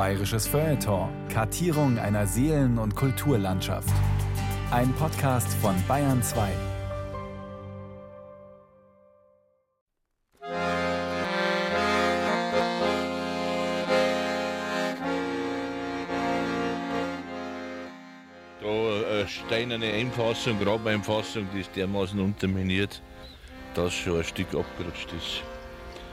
[0.00, 1.10] Bayerisches Feuilleton.
[1.28, 3.92] Kartierung einer Seelen- und Kulturlandschaft.
[4.70, 6.48] Ein Podcast von Bayern 2.
[18.62, 23.02] Da eine steinerne Einfassung, Grabeinfassung, die ist dermaßen unterminiert,
[23.74, 25.42] dass schon ein Stück abgerutscht ist.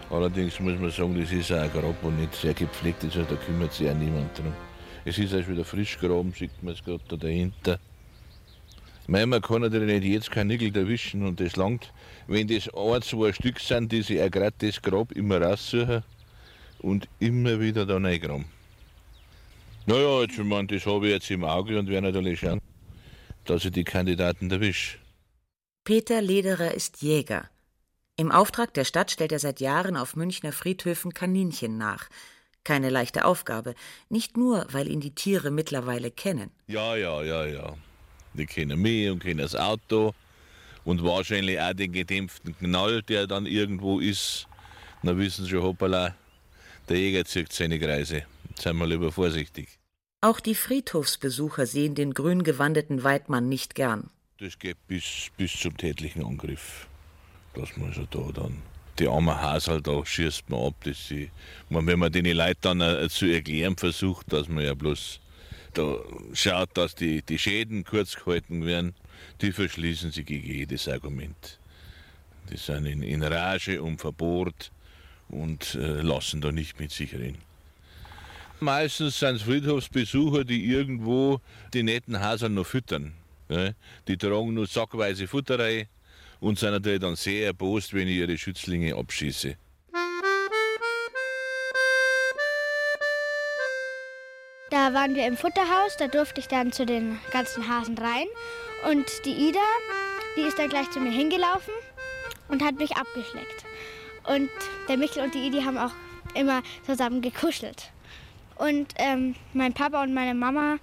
[0.10, 3.36] Allerdings muss man sagen, das ist auch ein Grab, und nicht sehr gepflegt also da
[3.36, 4.54] kümmert sich auch niemand drum.
[5.04, 7.80] Es ist erst wieder frisch graben, sieht man es gerade da dahinter.
[9.08, 11.94] Mei, man kann natürlich nicht jetzt kein Nickel erwischen und das langt,
[12.28, 16.04] wenn das ein, zwei Stück sind, die sich auch gerade das Grab immer raussuchen
[16.80, 18.46] und immer wieder da reingraben.
[19.86, 22.60] Naja, jetzt, ich meine, das habe ich jetzt im Auge und werde natürlich schauen,
[23.46, 24.98] dass ich die Kandidaten erwische.
[25.86, 27.50] Peter Lederer ist Jäger.
[28.20, 32.10] Im Auftrag der Stadt stellt er seit Jahren auf Münchner Friedhöfen Kaninchen nach.
[32.64, 33.76] Keine leichte Aufgabe,
[34.10, 36.50] nicht nur, weil ihn die Tiere mittlerweile kennen.
[36.66, 37.76] Ja, ja, ja, ja.
[38.34, 40.16] Die kennen mich und kennen das Auto
[40.84, 44.48] und wahrscheinlich auch den gedämpften Knall, der dann irgendwo ist.
[45.04, 46.16] Dann wissen sie schon, hoppala,
[46.90, 48.24] der Jäger zieht seine Kreise.
[48.50, 49.78] Jetzt sind wir lieber vorsichtig.
[50.22, 54.10] Auch die Friedhofsbesucher sehen den grün gewandeten Weidmann nicht gern.
[54.40, 56.88] Das geht bis, bis zum tätlichen Angriff.
[57.58, 58.62] Dass man so da dann.
[59.00, 60.76] Die armen Hasel, da schießt man ab.
[60.84, 61.32] Dass sie,
[61.70, 65.20] wenn man den Leuten dann äh, zu erklären versucht, dass man ja bloß
[65.74, 65.98] da
[66.34, 68.96] schaut, dass die, die Schäden kurz gehalten werden,
[69.42, 71.60] die verschließen sich gegen jedes Argument.
[72.52, 74.72] Die sind in, in Rage und Verbot
[75.30, 77.40] und äh, lassen da nicht mit sich reden.
[78.60, 81.42] Meistens sind es Friedhofsbesucher, die irgendwo
[81.74, 83.14] die netten Hasel noch füttern.
[83.50, 83.72] Ja?
[84.08, 85.88] Die tragen nur sackweise Futter rein
[86.40, 89.56] und sind natürlich dann sehr erbost, wenn ich ihre Schützlinge abschieße.
[94.70, 98.28] Da waren wir im Futterhaus, da durfte ich dann zu den ganzen Hasen rein.
[98.90, 99.60] Und die Ida,
[100.36, 101.74] die ist dann gleich zu mir hingelaufen
[102.50, 103.66] und hat mich abgeschleckt.
[104.26, 104.50] Und
[104.90, 105.94] der Michel und die Idi haben auch
[106.36, 107.92] immer zusammen gekuschelt.
[108.58, 110.78] Und ähm, mein Papa und meine Mama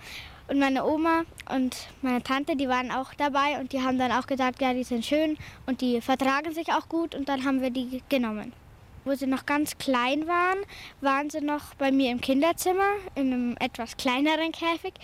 [0.49, 4.27] und meine Oma und meine Tante, die waren auch dabei und die haben dann auch
[4.27, 7.71] gesagt, ja, die sind schön und die vertragen sich auch gut und dann haben wir
[7.71, 8.53] die genommen.
[9.05, 10.59] Wo sie noch ganz klein waren,
[11.01, 14.95] waren sie noch bei mir im Kinderzimmer in einem etwas kleineren Käfig,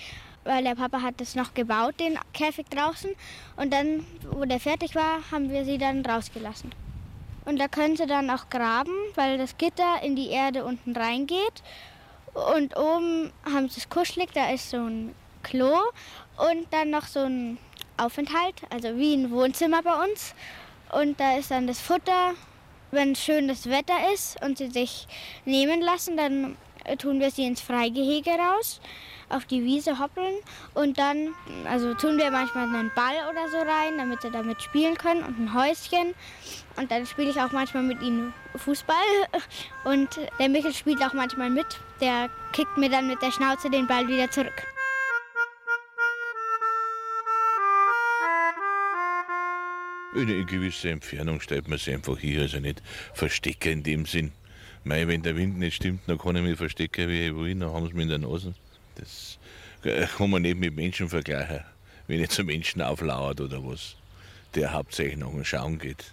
[0.44, 3.10] weil der Papa hat das noch gebaut, den Käfig draußen.
[3.56, 6.72] Und dann, wo der fertig war, haben wir sie dann rausgelassen.
[7.44, 11.62] Und da können sie dann auch graben, weil das Gitter in die Erde unten reingeht.
[12.54, 15.76] Und oben haben sie es kuschelig, da ist so ein Klo
[16.36, 17.58] und dann noch so ein
[17.96, 20.34] Aufenthalt, also wie ein Wohnzimmer bei uns.
[20.92, 22.34] Und da ist dann das Futter.
[22.92, 25.06] Wenn schönes Wetter ist und sie sich
[25.44, 26.56] nehmen lassen, dann
[26.98, 28.80] tun wir sie ins Freigehege raus,
[29.28, 30.34] auf die Wiese hoppeln
[30.74, 31.28] und dann,
[31.68, 35.38] also tun wir manchmal einen Ball oder so rein, damit sie damit spielen können und
[35.38, 36.14] ein Häuschen.
[36.76, 38.96] Und dann spiele ich auch manchmal mit ihnen Fußball.
[39.84, 40.08] Und
[40.38, 41.66] der Michel spielt auch manchmal mit.
[42.00, 44.66] Der kickt mir dann mit der Schnauze den Ball wieder zurück.
[50.14, 52.82] Eine gewisse Entfernung stellt man sich einfach hier, also nicht
[53.14, 54.32] verstecken in dem Sinn.
[54.82, 57.70] Mei, wenn der Wind nicht stimmt, dann kann ich mich verstecken, wie ich will, dann
[57.70, 58.54] haben sie mich in der Nase.
[58.96, 59.38] Das
[60.16, 61.60] kann man nicht mit Menschen vergleichen,
[62.06, 63.96] wenn ich zu Menschen auflauert oder was,
[64.54, 66.12] der hauptsächlich nach dem Schauen geht.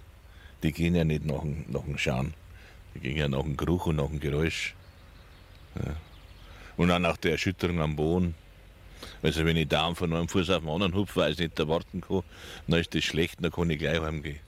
[0.64, 2.34] Die gehen ja nicht nach dem, nach dem Schauen,
[2.94, 4.76] die gehen ja nach dem Geruch und nach dem Geräusch.
[5.76, 5.96] Ja.
[6.78, 8.36] Und auch nach der Erschütterung am Boden.
[9.22, 12.02] Also wenn ich da von einem Fuß auf den anderen hupfe, weil ich nicht erwarten
[12.02, 12.24] kann,
[12.68, 14.40] dann ist das schlecht, dann kann ich gleich heimgehen.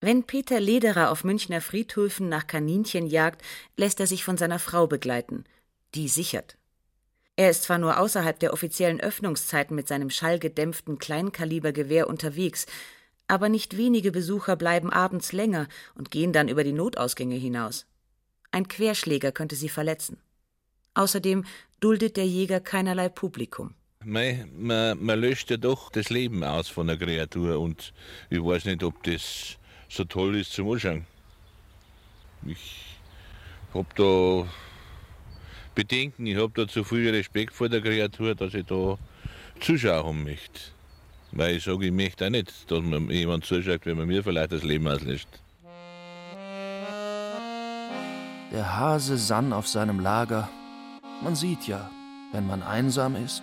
[0.00, 3.42] Wenn Peter Lederer auf Münchner Friedhöfen nach Kaninchen jagt,
[3.76, 5.44] lässt er sich von seiner Frau begleiten.
[5.94, 6.56] Die sichert.
[7.34, 12.66] Er ist zwar nur außerhalb der offiziellen Öffnungszeiten mit seinem schallgedämpften Kleinkalibergewehr unterwegs,
[13.28, 17.86] aber nicht wenige Besucher bleiben abends länger und gehen dann über die Notausgänge hinaus.
[18.50, 20.18] Ein Querschläger könnte sie verletzen.
[20.98, 21.44] Außerdem
[21.78, 23.72] duldet der Jäger keinerlei Publikum.
[24.04, 27.92] Mei, man, man löscht ja doch das Leben aus von der Kreatur und
[28.30, 29.58] ich weiß nicht, ob das
[29.88, 31.06] so toll ist zum Anschauen.
[32.44, 32.98] Ich
[33.74, 34.48] hab da
[35.76, 38.98] Bedenken, ich hab da zu viel Respekt vor der Kreatur, dass ich da
[39.60, 40.60] zuschauen möchte.
[41.30, 44.50] Weil ich sage, ich möchte auch nicht, dass man jemand zuschaut, wenn man mir vielleicht
[44.50, 45.28] das Leben auslöscht.
[48.50, 50.48] Der Hase sann auf seinem Lager.
[51.20, 51.90] Man sieht ja,
[52.32, 53.42] wenn man einsam ist.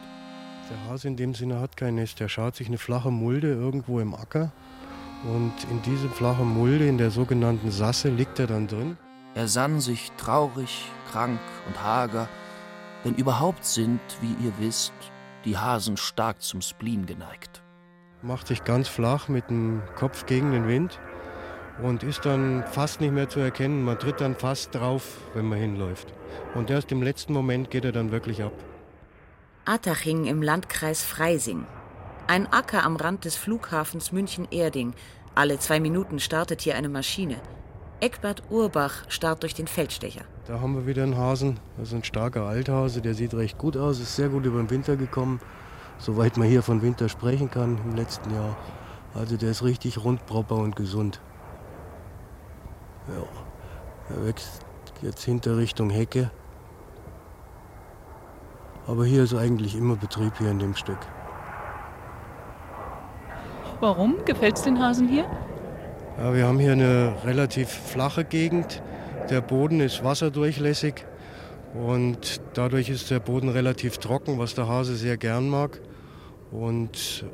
[0.69, 2.19] Der Hase in dem Sinne hat kein Nest.
[2.19, 4.51] Der schaut sich eine flache Mulde irgendwo im Acker.
[5.23, 8.97] Und in diese flache Mulde, in der sogenannten Sasse, liegt er dann drin.
[9.33, 12.29] Er sann sich traurig, krank und hager.
[13.03, 14.93] Denn überhaupt sind, wie ihr wisst,
[15.43, 17.61] die Hasen stark zum Spleen geneigt.
[18.21, 20.99] Macht sich ganz flach mit dem Kopf gegen den Wind
[21.81, 23.83] und ist dann fast nicht mehr zu erkennen.
[23.83, 26.13] Man tritt dann fast drauf, wenn man hinläuft.
[26.53, 28.53] Und erst im letzten Moment geht er dann wirklich ab.
[29.65, 31.65] Attaching im Landkreis Freising.
[32.27, 34.93] Ein Acker am Rand des Flughafens München-Erding.
[35.35, 37.35] Alle zwei Minuten startet hier eine Maschine.
[37.99, 40.21] Eckbert Urbach starrt durch den Feldstecher.
[40.47, 41.59] Da haben wir wieder einen Hasen.
[41.77, 44.69] Das ist ein starker Althase, der sieht recht gut aus, ist sehr gut über den
[44.69, 45.39] Winter gekommen.
[45.97, 48.55] Soweit man hier von Winter sprechen kann im letzten Jahr.
[49.13, 51.21] Also der ist richtig rund, proper und gesund.
[53.07, 54.65] Ja, er wächst
[55.01, 56.31] jetzt hinter Richtung Hecke.
[58.87, 60.99] Aber hier ist eigentlich immer Betrieb hier in dem Stück.
[63.79, 65.25] Warum gefällt es den Hasen hier?
[66.17, 68.81] Ja, wir haben hier eine relativ flache Gegend.
[69.29, 71.05] Der Boden ist wasserdurchlässig
[71.73, 75.81] und dadurch ist der Boden relativ trocken, was der Hase sehr gern mag.
[76.51, 77.25] Und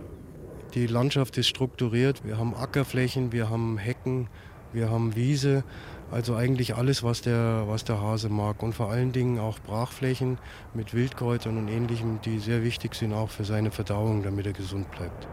[0.73, 2.25] die Landschaft ist strukturiert.
[2.25, 4.29] Wir haben Ackerflächen, wir haben Hecken,
[4.73, 5.63] wir haben Wiese.
[6.11, 8.61] Also eigentlich alles, was der, was der Hase mag.
[8.61, 10.37] Und vor allen Dingen auch Brachflächen
[10.73, 14.91] mit Wildkräutern und ähnlichem, die sehr wichtig sind auch für seine Verdauung, damit er gesund
[14.91, 15.27] bleibt.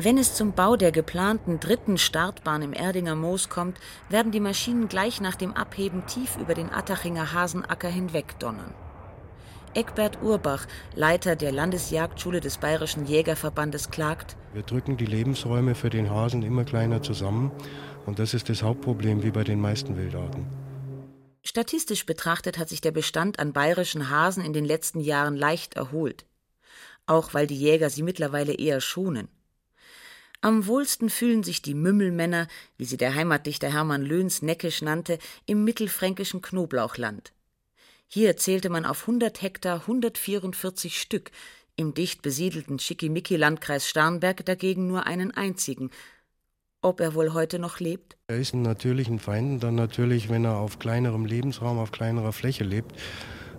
[0.00, 3.78] Wenn es zum Bau der geplanten dritten Startbahn im Erdinger Moos kommt,
[4.08, 8.72] werden die Maschinen gleich nach dem Abheben tief über den Attachinger Hasenacker hinweg donnern.
[9.74, 16.10] Eckbert Urbach, Leiter der Landesjagdschule des Bayerischen Jägerverbandes, klagt: Wir drücken die Lebensräume für den
[16.10, 17.50] Hasen immer kleiner zusammen.
[18.08, 20.46] Und das ist das Hauptproblem wie bei den meisten Wildarten.
[21.42, 26.24] Statistisch betrachtet hat sich der Bestand an bayerischen Hasen in den letzten Jahren leicht erholt.
[27.04, 29.28] Auch weil die Jäger sie mittlerweile eher schonen.
[30.40, 35.64] Am wohlsten fühlen sich die Mümmelmänner, wie sie der Heimatdichter Hermann Löhns neckisch nannte, im
[35.64, 37.34] mittelfränkischen Knoblauchland.
[38.06, 41.30] Hier zählte man auf 100 Hektar 144 Stück,
[41.76, 45.90] im dicht besiedelten Schickimicki-Landkreis Starnberg dagegen nur einen einzigen.
[46.80, 48.16] Ob er wohl heute noch lebt?
[48.28, 52.62] Er ist ein natürlichen Feinden dann natürlich, wenn er auf kleinerem Lebensraum, auf kleinerer Fläche
[52.62, 52.92] lebt,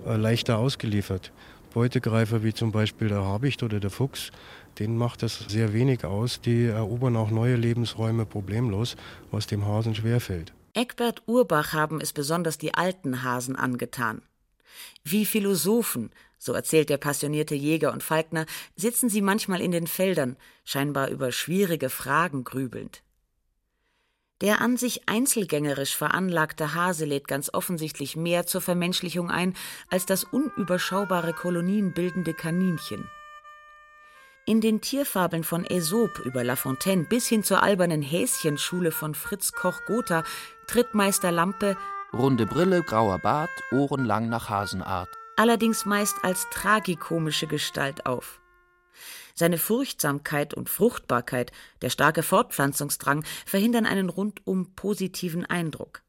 [0.05, 1.33] äh, leichter ausgeliefert.
[1.73, 4.31] Beutegreifer wie zum Beispiel der Habicht oder der Fuchs,
[4.79, 6.39] denen macht das sehr wenig aus.
[6.39, 8.95] Die erobern auch neue Lebensräume problemlos,
[9.31, 10.53] was dem Hasen schwerfällt.
[10.73, 14.21] Eckbert Urbach haben es besonders die alten Hasen angetan.
[15.03, 18.45] Wie Philosophen, so erzählt der passionierte Jäger und Falkner,
[18.77, 23.03] sitzen sie manchmal in den Feldern, scheinbar über schwierige Fragen grübelnd.
[24.41, 29.53] Der an sich einzelgängerisch veranlagte Hase lädt ganz offensichtlich mehr zur Vermenschlichung ein
[29.89, 33.09] als das unüberschaubare Kolonien bildende Kaninchen.
[34.45, 39.51] In den Tierfabeln von Aesop über La Fontaine bis hin zur albernen Häschenschule von Fritz
[39.51, 40.23] Koch-Gotha
[40.67, 41.75] tritt Meister Lampe
[42.13, 45.09] Runde Brille, grauer Bart, Ohren lang nach Hasenart.
[45.35, 48.41] allerdings meist als tragikomische Gestalt auf.
[49.39, 56.01] Seine Furchtsamkeit und Fruchtbarkeit, der starke Fortpflanzungsdrang verhindern einen rundum positiven Eindruck.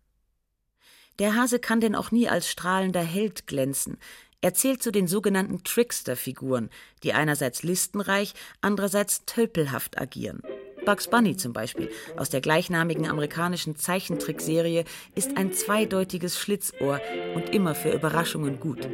[1.20, 3.98] Der Hase kann denn auch nie als strahlender Held glänzen.
[4.40, 6.70] Er zählt zu den sogenannten Trickster-Figuren,
[7.04, 10.42] die einerseits listenreich, andererseits tölpelhaft agieren.
[10.84, 14.84] Bugs Bunny zum Beispiel aus der gleichnamigen amerikanischen Zeichentrickserie
[15.14, 17.00] ist ein zweideutiges Schlitzohr
[17.36, 18.88] und immer für Überraschungen gut.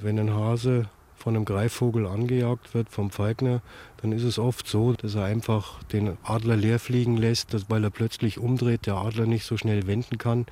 [0.00, 3.62] Wenn ein Hase von einem Greifvogel angejagt wird vom Falkner,
[4.00, 7.82] dann ist es oft so, dass er einfach den Adler leer fliegen lässt, dass, weil
[7.82, 10.46] er plötzlich umdreht, der Adler nicht so schnell wenden kann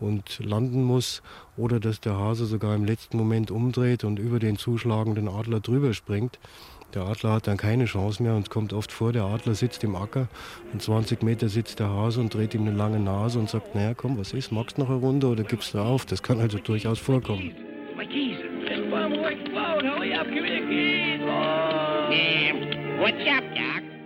[0.00, 1.22] und landen muss
[1.56, 5.94] oder dass der Hase sogar im letzten Moment umdreht und über den zuschlagenden Adler drüber
[5.94, 6.38] springt.
[6.92, 9.96] Der Adler hat dann keine Chance mehr und kommt oft vor, der Adler sitzt im
[9.96, 10.28] Acker
[10.72, 13.94] und 20 Meter sitzt der Hase und dreht ihm eine lange Nase und sagt, naja
[13.94, 16.04] komm, was ist, magst du noch eine Runde oder gibst du auf?
[16.04, 17.52] Das kann also durchaus vorkommen.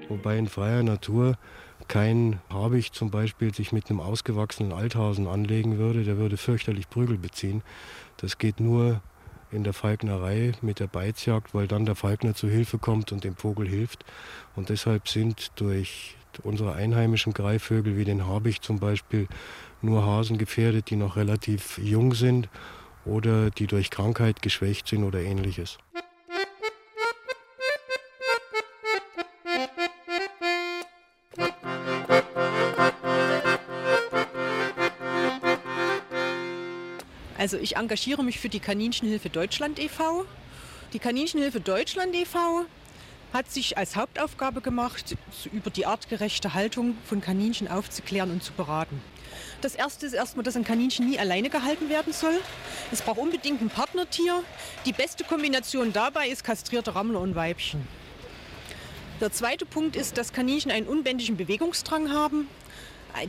[0.09, 1.39] Wobei in freier Natur
[1.87, 7.17] kein Habicht zum Beispiel sich mit einem ausgewachsenen Althasen anlegen würde, der würde fürchterlich Prügel
[7.17, 7.63] beziehen.
[8.17, 9.01] Das geht nur
[9.53, 13.37] in der Falknerei mit der Beizjagd, weil dann der Falkner zu Hilfe kommt und dem
[13.37, 14.05] Vogel hilft.
[14.57, 19.29] Und deshalb sind durch unsere einheimischen Greifvögel wie den Habicht zum Beispiel
[19.81, 22.49] nur Hasen gefährdet, die noch relativ jung sind
[23.09, 25.79] oder die durch Krankheit geschwächt sind oder ähnliches.
[37.39, 40.27] Also ich engagiere mich für die Kaninchenhilfe Deutschland e.V.
[40.93, 42.67] Die Kaninchenhilfe Deutschland e.V.
[43.33, 45.17] hat sich als Hauptaufgabe gemacht,
[45.53, 49.01] über die artgerechte Haltung von Kaninchen aufzuklären und zu beraten.
[49.61, 52.41] Das erste ist erstmal, dass ein Kaninchen nie alleine gehalten werden soll.
[52.93, 54.43] Es braucht unbedingt ein Partnertier.
[54.87, 57.87] Die beste Kombination dabei ist kastrierte Rammler und Weibchen.
[59.21, 62.49] Der zweite Punkt ist, dass Kaninchen einen unbändigen Bewegungsdrang haben.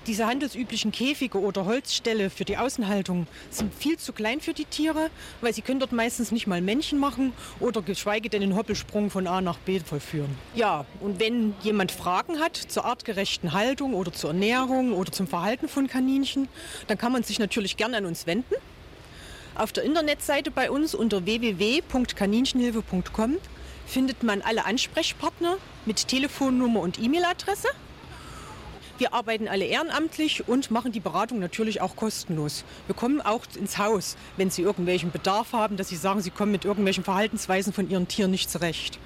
[0.07, 5.09] Diese handelsüblichen Käfige oder Holzställe für die Außenhaltung sind viel zu klein für die Tiere,
[5.41, 9.27] weil sie können dort meistens nicht mal Männchen machen oder geschweige denn den Hoppelsprung von
[9.27, 10.29] A nach B vollführen.
[10.55, 15.67] Ja, und wenn jemand Fragen hat zur artgerechten Haltung oder zur Ernährung oder zum Verhalten
[15.67, 16.47] von Kaninchen,
[16.87, 18.55] dann kann man sich natürlich gerne an uns wenden.
[19.55, 23.37] Auf der Internetseite bei uns unter www.kaninchenhilfe.com
[23.85, 27.67] findet man alle Ansprechpartner mit Telefonnummer und E-Mail-Adresse.
[28.99, 32.65] Wir arbeiten alle ehrenamtlich und machen die Beratung natürlich auch kostenlos.
[32.85, 36.51] Wir kommen auch ins Haus, wenn Sie irgendwelchen Bedarf haben, dass Sie sagen, Sie kommen
[36.51, 38.99] mit irgendwelchen Verhaltensweisen von Ihren Tieren nicht zurecht.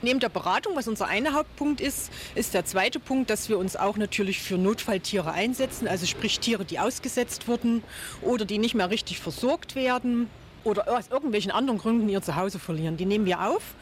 [0.00, 3.76] Neben der Beratung, was unser einer Hauptpunkt ist, ist der zweite Punkt, dass wir uns
[3.76, 7.82] auch natürlich für Notfalltiere einsetzen, also sprich Tiere, die ausgesetzt wurden
[8.22, 10.30] oder die nicht mehr richtig versorgt werden
[10.62, 12.96] oder aus irgendwelchen anderen Gründen ihr Zuhause verlieren.
[12.96, 13.74] Die nehmen wir auf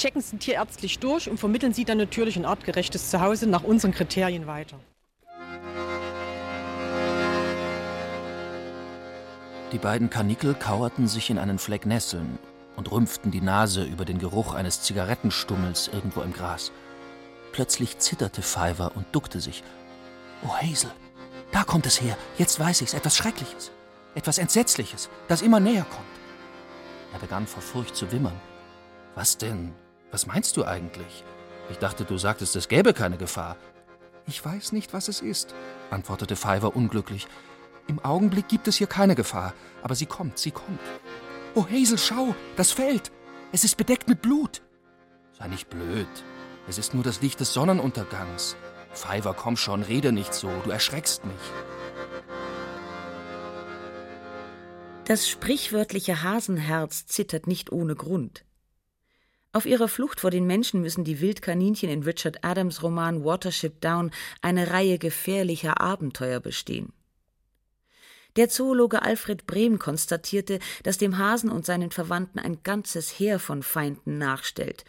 [0.00, 4.46] checken sie tierärztlich durch und vermitteln sie dann natürlich ein artgerechtes Zuhause nach unseren Kriterien
[4.46, 4.78] weiter.
[9.72, 12.38] Die beiden Karnickel kauerten sich in einen Fleck Nesseln
[12.76, 16.72] und rümpften die Nase über den Geruch eines Zigarettenstummels irgendwo im Gras.
[17.52, 19.62] Plötzlich zitterte Fiver und duckte sich.
[20.42, 20.90] Oh, Hazel,
[21.52, 22.16] da kommt es her.
[22.38, 22.94] Jetzt weiß ich's.
[22.94, 23.70] Etwas Schreckliches.
[24.14, 26.06] Etwas Entsetzliches, das immer näher kommt.
[27.12, 28.40] Er begann vor Furcht zu wimmern.
[29.14, 29.72] Was denn?
[30.10, 31.24] Was meinst du eigentlich?
[31.70, 33.56] Ich dachte, du sagtest, es gäbe keine Gefahr.
[34.26, 35.54] Ich weiß nicht, was es ist,
[35.90, 37.28] antwortete Fiver unglücklich.
[37.86, 40.80] Im Augenblick gibt es hier keine Gefahr, aber sie kommt, sie kommt.
[41.54, 43.10] Oh, Hazel, schau, das Feld.
[43.52, 44.62] Es ist bedeckt mit Blut.
[45.32, 46.08] Sei nicht blöd.
[46.68, 48.56] Es ist nur das Licht des Sonnenuntergangs.
[48.92, 51.34] Fiver, komm schon, rede nicht so, du erschreckst mich.
[55.04, 58.44] Das sprichwörtliche Hasenherz zittert nicht ohne Grund.
[59.52, 64.12] Auf ihrer Flucht vor den Menschen müssen die Wildkaninchen in Richard Adams Roman Watership Down
[64.42, 66.92] eine Reihe gefährlicher Abenteuer bestehen.
[68.36, 73.64] Der Zoologe Alfred Brehm konstatierte, dass dem Hasen und seinen Verwandten ein ganzes Heer von
[73.64, 74.84] Feinden nachstellt.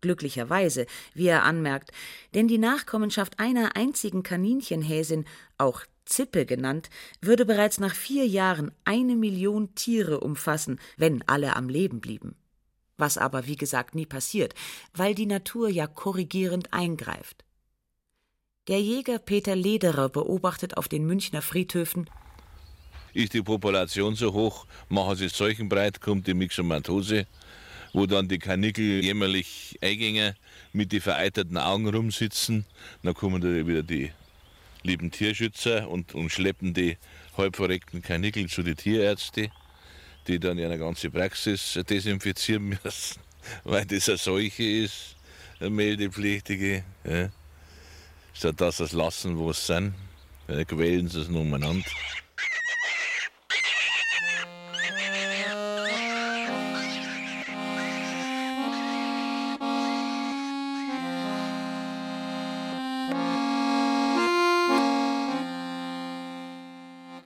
[0.00, 1.92] Glücklicherweise, wie er anmerkt,
[2.34, 5.26] denn die Nachkommenschaft einer einzigen Kaninchenhäsin,
[5.58, 6.90] auch Zippe genannt,
[7.20, 12.34] würde bereits nach vier Jahren eine Million Tiere umfassen, wenn alle am Leben blieben
[13.02, 14.54] was aber wie gesagt nie passiert,
[14.94, 17.44] weil die Natur ja korrigierend eingreift.
[18.68, 22.08] Der Jäger Peter Lederer beobachtet auf den Münchner Friedhöfen
[23.14, 27.26] ist die Population so hoch, machen sie Seuchenbreit, kommt die Myxomatose,
[27.92, 30.34] wo dann die Kanickel jämmerlich eingänge
[30.72, 32.64] mit den vereiterten Augen rumsitzen.
[33.02, 34.12] Dann kommen da wieder die
[34.82, 36.96] lieben Tierschützer und, und schleppen die
[37.36, 39.50] halbverreckten Kanickel zu den Tierärzten
[40.26, 43.20] die dann ihre ganze Praxis desinfizieren müssen,
[43.64, 45.16] weil das eine Seuche ist,
[45.60, 46.84] eine meldepflichtige.
[47.04, 47.30] Ja.
[48.34, 49.94] Statt dass sie es lassen, wo es sind,
[50.48, 51.88] ja, quälen sie es umeinander.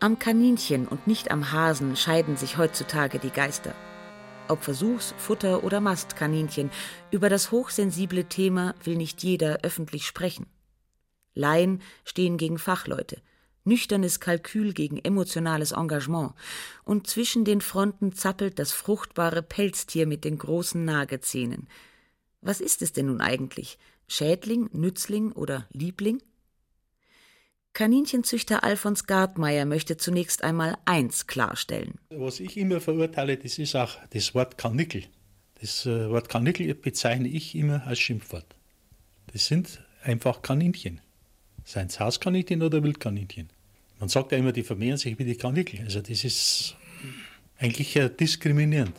[0.06, 3.74] Am Kaninchen und nicht am Hasen scheiden sich heutzutage die Geister.
[4.46, 6.70] Ob Versuchs-, Futter- oder Mastkaninchen,
[7.10, 10.46] über das hochsensible Thema will nicht jeder öffentlich sprechen.
[11.34, 13.20] Laien stehen gegen Fachleute,
[13.64, 16.34] nüchternes Kalkül gegen emotionales Engagement,
[16.84, 21.66] und zwischen den Fronten zappelt das fruchtbare Pelztier mit den großen Nagezähnen.
[22.42, 23.76] Was ist es denn nun eigentlich?
[24.06, 26.22] Schädling, Nützling oder Liebling?
[27.76, 31.96] Kaninchenzüchter Alfons Gartmeier möchte zunächst einmal eins klarstellen.
[32.08, 35.02] Was ich immer verurteile, das ist auch das Wort Karnickel.
[35.60, 38.46] Das äh, Wort Karnickel bezeichne ich immer als Schimpfwort.
[39.30, 41.02] Das sind einfach Kaninchen.
[41.64, 43.50] Seien es Hauskaninchen oder Wildkaninchen.
[44.00, 45.80] Man sagt ja immer, die vermehren sich wie die Karnickel.
[45.80, 46.76] Also das ist
[47.58, 48.96] eigentlich diskriminierend.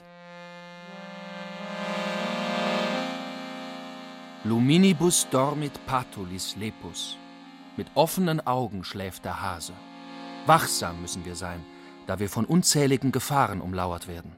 [4.44, 7.18] Luminibus dormit patulis lepus.
[7.78, 9.74] Mit offenen Augen schläft der Hase.
[10.48, 11.64] Wachsam müssen wir sein,
[12.08, 14.36] da wir von unzähligen Gefahren umlauert werden.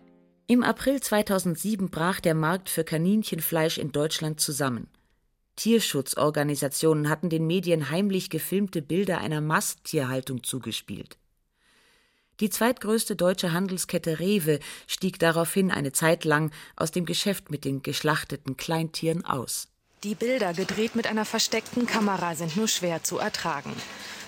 [0.48, 4.88] Im April 2007 brach der Markt für Kaninchenfleisch in Deutschland zusammen.
[5.55, 11.17] Tierschutzorganisationen hatten den Medien heimlich gefilmte Bilder einer Masttierhaltung zugespielt.
[12.39, 17.84] Die zweitgrößte deutsche Handelskette Rewe stieg daraufhin eine Zeit lang aus dem Geschäft mit den
[17.84, 19.67] geschlachteten Kleintieren aus.
[20.03, 23.74] Die Bilder, gedreht mit einer versteckten Kamera, sind nur schwer zu ertragen.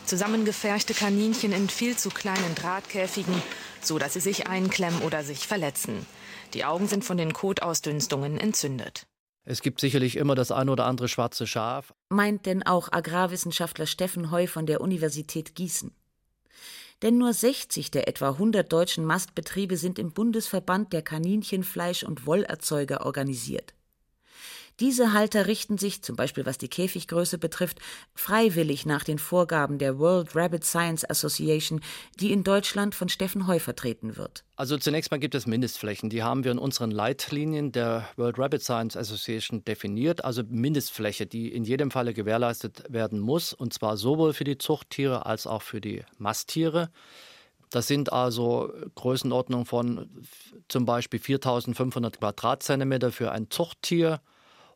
[0.06, 3.42] Zusammengepferchte Kaninchen in viel zu kleinen Drahtkäfigen,
[3.82, 6.06] so dass sie sich einklemmen oder sich verletzen.
[6.54, 9.08] Die Augen sind von den Kotausdünstungen entzündet.
[9.46, 11.94] Es gibt sicherlich immer das ein oder andere schwarze Schaf.
[12.10, 15.96] Meint denn auch Agrarwissenschaftler Steffen Heu von der Universität Gießen.
[17.02, 23.06] Denn nur 60 der etwa 100 deutschen Mastbetriebe sind im Bundesverband der Kaninchenfleisch- und Wollerzeuger
[23.06, 23.74] organisiert.
[24.80, 27.80] Diese Halter richten sich, zum Beispiel was die Käfiggröße betrifft,
[28.16, 31.82] freiwillig nach den Vorgaben der World Rabbit Science Association,
[32.20, 34.44] die in Deutschland von Steffen Heu vertreten wird.
[34.56, 36.10] Also zunächst mal gibt es Mindestflächen.
[36.10, 40.24] Die haben wir in unseren Leitlinien der World Rabbit Science Association definiert.
[40.24, 43.54] Also Mindestfläche, die in jedem Falle gewährleistet werden muss.
[43.54, 46.90] Und zwar sowohl für die Zuchttiere als auch für die Masttiere.
[47.72, 50.10] Das sind also Größenordnungen von
[50.68, 54.22] zum Beispiel 4500 Quadratzentimeter für ein Zuchttier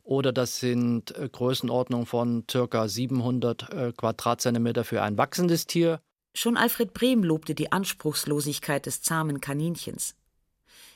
[0.06, 2.88] oder das sind äh, Größenordnungen von ca.
[2.88, 6.00] 700 äh, Quadratzentimeter für ein wachsendes Tier.
[6.34, 10.16] Schon Alfred Brehm lobte die Anspruchslosigkeit des zahmen Kaninchens.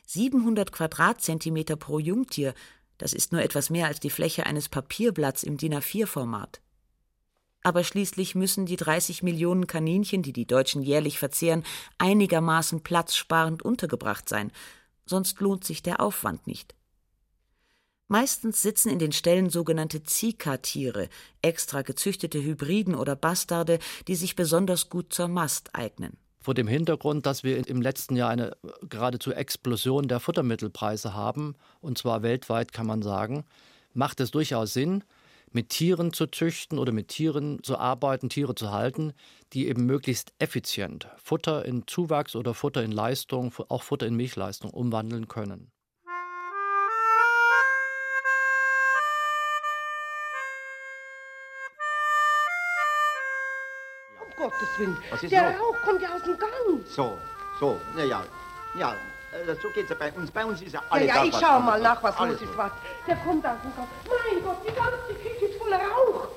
[0.06, 2.54] 700 Quadratzentimeter pro Jungtier,
[2.98, 6.62] das ist nur etwas mehr als die Fläche eines Papierblatts im DIN A4-Format.
[7.62, 11.64] Aber schließlich müssen die 30 Millionen Kaninchen, die die Deutschen jährlich verzehren,
[11.98, 14.52] einigermaßen platzsparend untergebracht sein,
[15.06, 16.76] sonst lohnt sich der Aufwand nicht.
[18.12, 21.10] Meistens sitzen in den Ställen sogenannte Zika-Tiere,
[21.44, 26.18] extra gezüchtete Hybriden oder Bastarde, die sich besonders gut zur Mast eignen.
[26.42, 32.00] Vor dem Hintergrund, dass wir im letzten Jahr eine geradezu Explosion der Futtermittelpreise haben, und
[32.00, 33.46] zwar weltweit kann man sagen,
[33.94, 35.04] macht es durchaus Sinn,
[35.52, 39.14] mit Tieren zu züchten oder mit Tieren zu arbeiten, Tiere zu halten,
[39.54, 44.72] die eben möglichst effizient Futter in Zuwachs oder Futter in Leistung, auch Futter in Milchleistung
[44.72, 45.72] umwandeln können.
[54.40, 54.98] Gottes Willen.
[55.12, 56.52] Was ist Der Rauch kommt ja aus dem Gang.
[56.88, 57.18] So,
[57.60, 58.24] so, naja,
[58.76, 58.94] ja,
[59.32, 60.32] äh, so geht's ja bei uns.
[60.32, 62.58] Bei uns ist ja alles Ja, ja, ich schau mal nach, was los ist.
[62.58, 62.72] Was.
[63.06, 63.88] Der kommt aus dem Gang.
[64.08, 66.28] Mein Gott, die ganze Küche ist voller Rauch.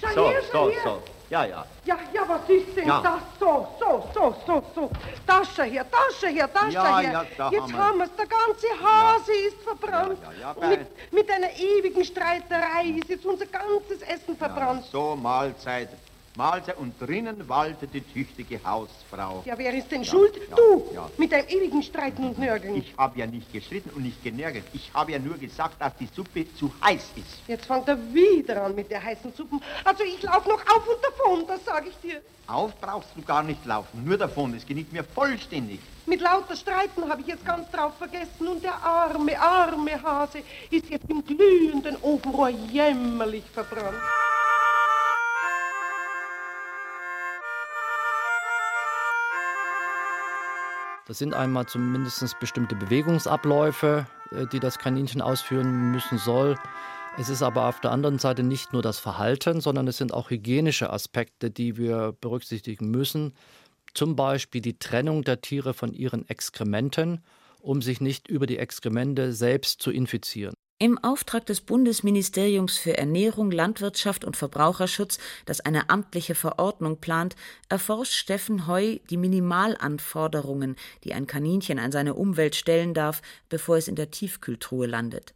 [0.00, 0.80] Schau so, her, schau so, her.
[0.84, 1.02] so.
[1.30, 1.64] Ja, ja.
[1.86, 3.00] Ja, ja, was ist denn ja.
[3.00, 3.22] das?
[3.40, 4.90] So, so, so, so, so.
[5.26, 7.12] Tasche her, Tasche her, Tasche ja, her.
[7.12, 8.16] Ja, da Jetzt haben wir es.
[8.16, 9.48] Der ganze Hase ja.
[9.48, 10.18] ist verbrannt.
[10.38, 14.84] Ja, ja, mit, mit einer ewigen Streiterei ist jetzt unser ganzes Essen verbrannt.
[14.92, 15.88] so, Mahlzeit.
[16.36, 19.42] Mahlzeit und drinnen waltet die tüchtige Hausfrau.
[19.44, 20.34] Ja, wer ist denn ja, schuld?
[20.48, 21.10] Ja, du, ja.
[21.18, 22.76] mit deinem ewigen Streiten und Nörgeln.
[22.76, 24.64] Ich habe ja nicht gestritten und nicht genörgelt.
[24.72, 27.42] Ich habe ja nur gesagt, dass die Suppe zu heiß ist.
[27.46, 29.56] Jetzt fängt er wieder an mit der heißen Suppe.
[29.84, 32.22] Also ich laufe noch auf und davon, das sage ich dir.
[32.46, 34.54] Auf brauchst du gar nicht laufen, nur davon.
[34.54, 35.80] Es genügt mir vollständig.
[36.06, 40.38] Mit lauter Streiten habe ich jetzt ganz drauf vergessen und der arme, arme Hase
[40.70, 44.00] ist jetzt im glühenden Ofenrohr jämmerlich verbrannt.
[51.06, 56.56] Das sind einmal zumindest bestimmte Bewegungsabläufe, äh, die das Kaninchen ausführen müssen soll.
[57.18, 60.30] Es ist aber auf der anderen Seite nicht nur das Verhalten, sondern es sind auch
[60.30, 63.34] hygienische Aspekte, die wir berücksichtigen müssen.
[63.92, 67.22] Zum Beispiel die Trennung der Tiere von ihren Exkrementen,
[67.60, 70.54] um sich nicht über die Exkremente selbst zu infizieren.
[70.82, 77.36] Im Auftrag des Bundesministeriums für Ernährung, Landwirtschaft und Verbraucherschutz, das eine amtliche Verordnung plant,
[77.68, 83.86] erforscht Steffen Heu die Minimalanforderungen, die ein Kaninchen an seine Umwelt stellen darf, bevor es
[83.86, 85.34] in der Tiefkühltruhe landet.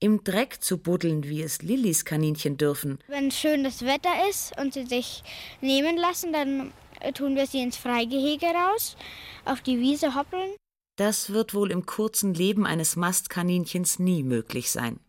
[0.00, 2.98] Im Dreck zu buddeln, wie es Lillys Kaninchen dürfen.
[3.08, 5.22] Wenn schönes Wetter ist und sie sich
[5.62, 6.72] nehmen lassen, dann
[7.14, 8.98] tun wir sie ins Freigehege raus,
[9.46, 10.50] auf die Wiese hoppeln.
[11.00, 15.00] Das wird wohl im kurzen Leben eines Mastkaninchens nie möglich sein.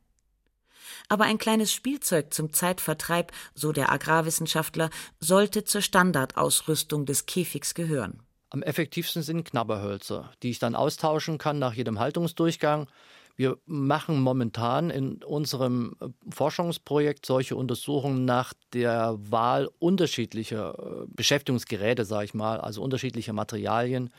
[1.10, 8.24] Aber ein kleines Spielzeug zum Zeitvertreib, so der Agrarwissenschaftler, sollte zur Standardausrüstung des Käfigs gehören.
[8.52, 12.88] Am effektivsten sind Knabberhölzer, die ich dann austauschen kann nach jedem Haltungsdurchgang.
[13.36, 15.98] Wir machen momentan in unserem
[16.30, 24.10] Forschungsprojekt solche Untersuchungen nach der Wahl unterschiedlicher äh, Beschäftigungsgeräte, sage ich mal, also unterschiedlicher Materialien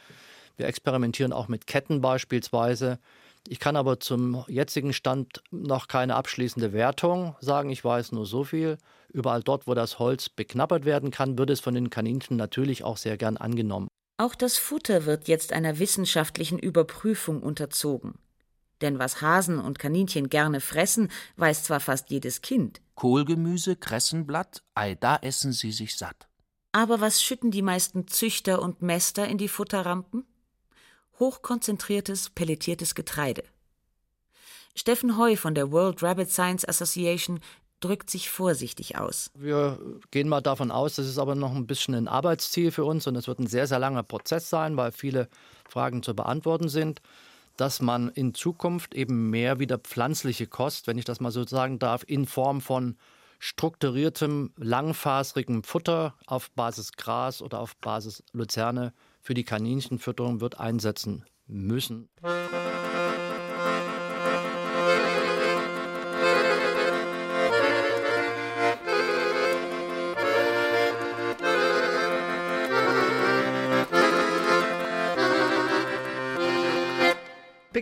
[0.57, 2.99] wir experimentieren auch mit Ketten beispielsweise.
[3.49, 7.71] Ich kann aber zum jetzigen Stand noch keine abschließende Wertung sagen.
[7.71, 8.79] Ich weiß nur so viel.
[9.13, 12.97] Überall dort, wo das Holz beknabbert werden kann, wird es von den Kaninchen natürlich auch
[12.97, 13.89] sehr gern angenommen.
[14.17, 18.15] Auch das Futter wird jetzt einer wissenschaftlichen Überprüfung unterzogen.
[18.81, 22.81] Denn was Hasen und Kaninchen gerne fressen, weiß zwar fast jedes Kind.
[22.95, 26.29] Kohlgemüse, Kressenblatt, ei, da essen sie sich satt.
[26.73, 30.25] Aber was schütten die meisten Züchter und Mäster in die Futterrampen?
[31.23, 33.45] Hochkonzentriertes, pelletiertes Getreide.
[34.75, 37.39] Steffen Heu von der World Rabbit Science Association
[37.79, 39.31] drückt sich vorsichtig aus.
[39.35, 39.79] Wir
[40.11, 43.15] gehen mal davon aus, das ist aber noch ein bisschen ein Arbeitsziel für uns und
[43.15, 45.29] es wird ein sehr, sehr langer Prozess sein, weil viele
[45.69, 47.01] Fragen zu beantworten sind,
[47.57, 51.79] dass man in Zukunft eben mehr wieder pflanzliche Kost, wenn ich das mal so sagen
[51.79, 52.97] darf, in Form von
[53.39, 61.25] strukturiertem, langfaserigem Futter auf Basis Gras oder auf Basis Luzerne für die Kaninchenfütterung wird einsetzen
[61.47, 62.09] müssen.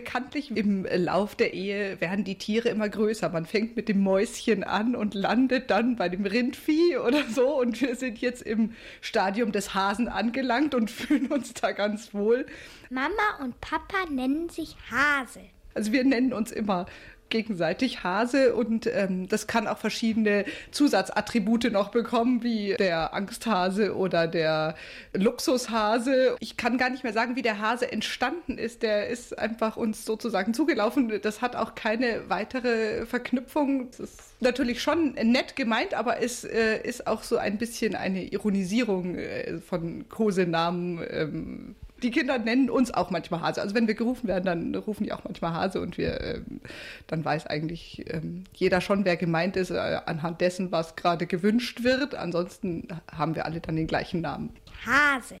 [0.03, 3.29] Bekanntlich im Lauf der Ehe werden die Tiere immer größer.
[3.29, 7.59] Man fängt mit dem Mäuschen an und landet dann bei dem Rindvieh oder so.
[7.59, 12.47] Und wir sind jetzt im Stadium des Hasen angelangt und fühlen uns da ganz wohl.
[12.89, 15.41] Mama und Papa nennen sich Hase.
[15.75, 16.87] Also wir nennen uns immer
[17.31, 24.27] gegenseitig Hase und ähm, das kann auch verschiedene Zusatzattribute noch bekommen, wie der Angsthase oder
[24.27, 24.75] der
[25.13, 26.35] Luxushase.
[26.39, 28.83] Ich kann gar nicht mehr sagen, wie der Hase entstanden ist.
[28.83, 31.19] Der ist einfach uns sozusagen zugelaufen.
[31.21, 33.89] Das hat auch keine weitere Verknüpfung.
[33.89, 38.23] Das ist natürlich schon nett gemeint, aber es äh, ist auch so ein bisschen eine
[38.23, 40.99] Ironisierung äh, von Kosenamen.
[41.09, 43.61] Ähm, die Kinder nennen uns auch manchmal Hase.
[43.61, 46.61] Also wenn wir gerufen werden, dann rufen die auch manchmal Hase und wir, ähm,
[47.07, 51.83] dann weiß eigentlich ähm, jeder schon, wer gemeint ist, äh, anhand dessen, was gerade gewünscht
[51.83, 52.15] wird.
[52.15, 54.53] Ansonsten haben wir alle dann den gleichen Namen.
[54.85, 55.37] Hase.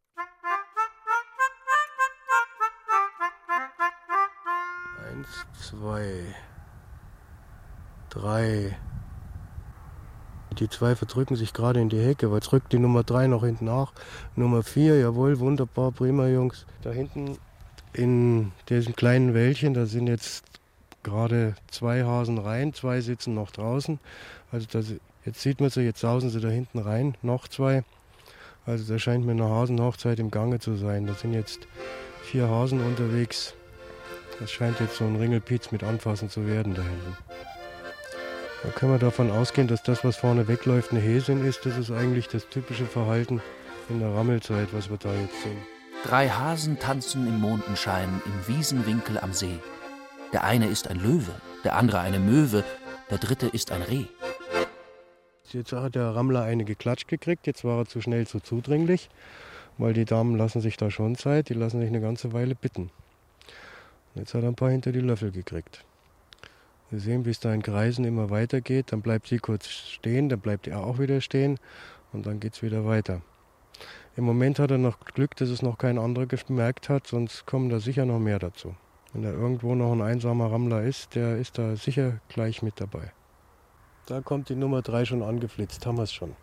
[5.09, 6.23] Eins, zwei,
[8.09, 8.77] drei.
[10.59, 13.65] Die zwei verdrücken sich gerade in die Hecke, weil rückt die Nummer drei noch hinten
[13.65, 13.93] nach.
[14.35, 16.65] Nummer vier, jawohl, wunderbar, prima Jungs.
[16.81, 17.37] Da hinten
[17.93, 20.43] in diesem kleinen Wäldchen, da sind jetzt
[21.03, 23.99] gerade zwei Hasen rein, zwei sitzen noch draußen.
[24.51, 24.93] Also das,
[25.25, 27.83] jetzt sieht man sie, jetzt sausen sie da hinten rein, noch zwei.
[28.65, 31.07] Also da scheint mir eine Hasenhochzeit im Gange zu sein.
[31.07, 31.67] Da sind jetzt
[32.23, 33.53] vier Hasen unterwegs.
[34.39, 37.17] Das scheint jetzt so ein Ringelpiez mit anfassen zu werden da hinten.
[38.63, 41.65] Da können wir davon ausgehen, dass das, was vorne wegläuft, eine Häsin ist.
[41.65, 43.41] Das ist eigentlich das typische Verhalten
[43.89, 45.57] in der Rammelzeit, was wir da jetzt sehen.
[46.03, 49.59] Drei Hasen tanzen im Mondenschein im Wiesenwinkel am See.
[50.31, 52.63] Der eine ist ein Löwe, der andere eine Möwe,
[53.09, 54.05] der dritte ist ein Reh.
[55.51, 59.09] Jetzt hat der Rammler eine geklatscht gekriegt, jetzt war er zu schnell, zu zudringlich,
[59.77, 62.91] weil die Damen lassen sich da schon Zeit, die lassen sich eine ganze Weile bitten.
[64.13, 65.83] Und jetzt hat er ein paar hinter die Löffel gekriegt.
[66.91, 68.91] Wir sehen, wie es da in Kreisen immer weitergeht.
[68.91, 71.57] Dann bleibt sie kurz stehen, dann bleibt er auch wieder stehen
[72.11, 73.21] und dann geht es wieder weiter.
[74.17, 77.69] Im Moment hat er noch Glück, dass es noch kein anderer gemerkt hat, sonst kommen
[77.69, 78.75] da sicher noch mehr dazu.
[79.13, 83.13] Wenn da irgendwo noch ein einsamer Rammler ist, der ist da sicher gleich mit dabei.
[84.05, 86.35] Da kommt die Nummer drei schon angeflitzt, haben wir es schon.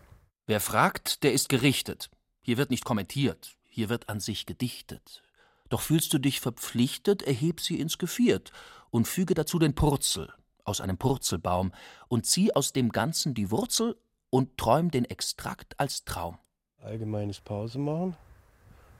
[0.47, 2.09] Wer fragt, der ist gerichtet.
[2.41, 5.21] Hier wird nicht kommentiert, hier wird an sich gedichtet.
[5.69, 8.51] Doch fühlst du dich verpflichtet, erheb sie ins Geviert
[8.89, 10.33] und füge dazu den Purzel,
[10.69, 11.71] aus einem Purzelbaum
[12.07, 13.97] und zieh aus dem Ganzen die Wurzel
[14.29, 16.37] und träum den Extrakt als Traum.
[16.81, 18.15] Allgemeines Pause machen.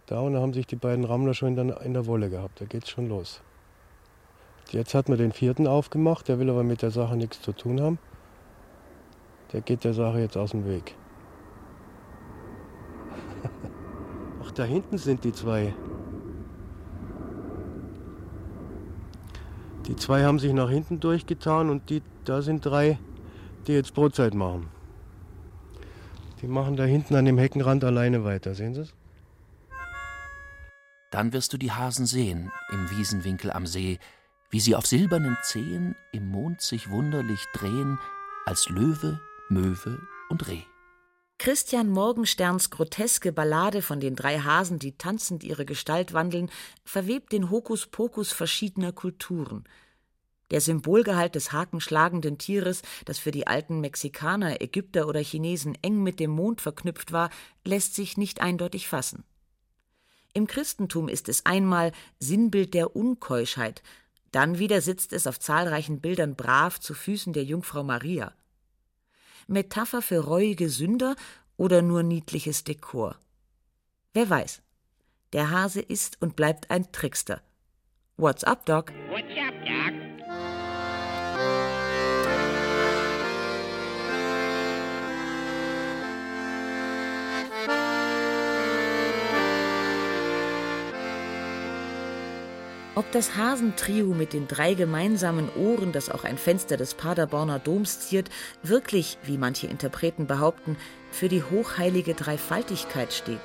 [0.07, 2.59] Da und da haben sich die beiden Rammler schon in der, Wolle gehabt.
[2.59, 3.41] Da geht's schon los.
[4.71, 7.79] Jetzt hat man den vierten aufgemacht, der will aber mit der Sache nichts zu tun
[7.79, 7.99] haben.
[9.53, 10.95] Der geht der Sache jetzt aus dem Weg.
[14.43, 15.73] Ach, da hinten sind die zwei.
[19.89, 22.99] Die zwei haben sich nach hinten durchgetan und die, da sind drei,
[23.65, 24.67] die jetzt Brotzeit machen.
[26.43, 28.93] Die machen da hinten an dem Heckenrand alleine weiter, sehen Sie es?
[31.09, 33.97] Dann wirst du die Hasen sehen im Wiesenwinkel am See,
[34.51, 37.97] wie sie auf silbernen Zehen im Mond sich wunderlich drehen,
[38.45, 39.99] als Löwe, Möwe
[40.29, 40.61] und Reh.
[41.39, 46.51] Christian Morgensterns groteske Ballade von den drei Hasen, die tanzend ihre Gestalt wandeln,
[46.83, 49.63] verwebt den Hokuspokus verschiedener Kulturen.
[50.51, 56.19] Der Symbolgehalt des hakenschlagenden Tieres, das für die alten Mexikaner, Ägypter oder Chinesen eng mit
[56.19, 57.29] dem Mond verknüpft war,
[57.63, 59.23] lässt sich nicht eindeutig fassen.
[60.33, 63.81] Im Christentum ist es einmal Sinnbild der Unkeuschheit,
[64.33, 68.33] dann wieder sitzt es auf zahlreichen Bildern brav zu Füßen der Jungfrau Maria.
[69.49, 71.15] Metapher für reuige Sünder
[71.57, 73.17] oder nur niedliches Dekor?
[74.13, 74.61] Wer weiß.
[75.33, 77.41] Der Hase ist und bleibt ein Trickster.
[78.15, 78.93] What's up, Doc?
[79.09, 80.08] What's up, Doc?
[92.99, 98.01] Ob das Hasentrio mit den drei gemeinsamen Ohren, das auch ein Fenster des Paderborner Doms
[98.01, 98.27] ziert,
[98.61, 100.75] wirklich, wie manche Interpreten behaupten,
[101.09, 103.39] für die hochheilige Dreifaltigkeit steht?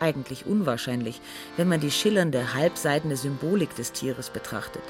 [0.00, 1.20] Eigentlich unwahrscheinlich,
[1.58, 4.84] wenn man die schillernde, halbseidene Symbolik des Tieres betrachtet.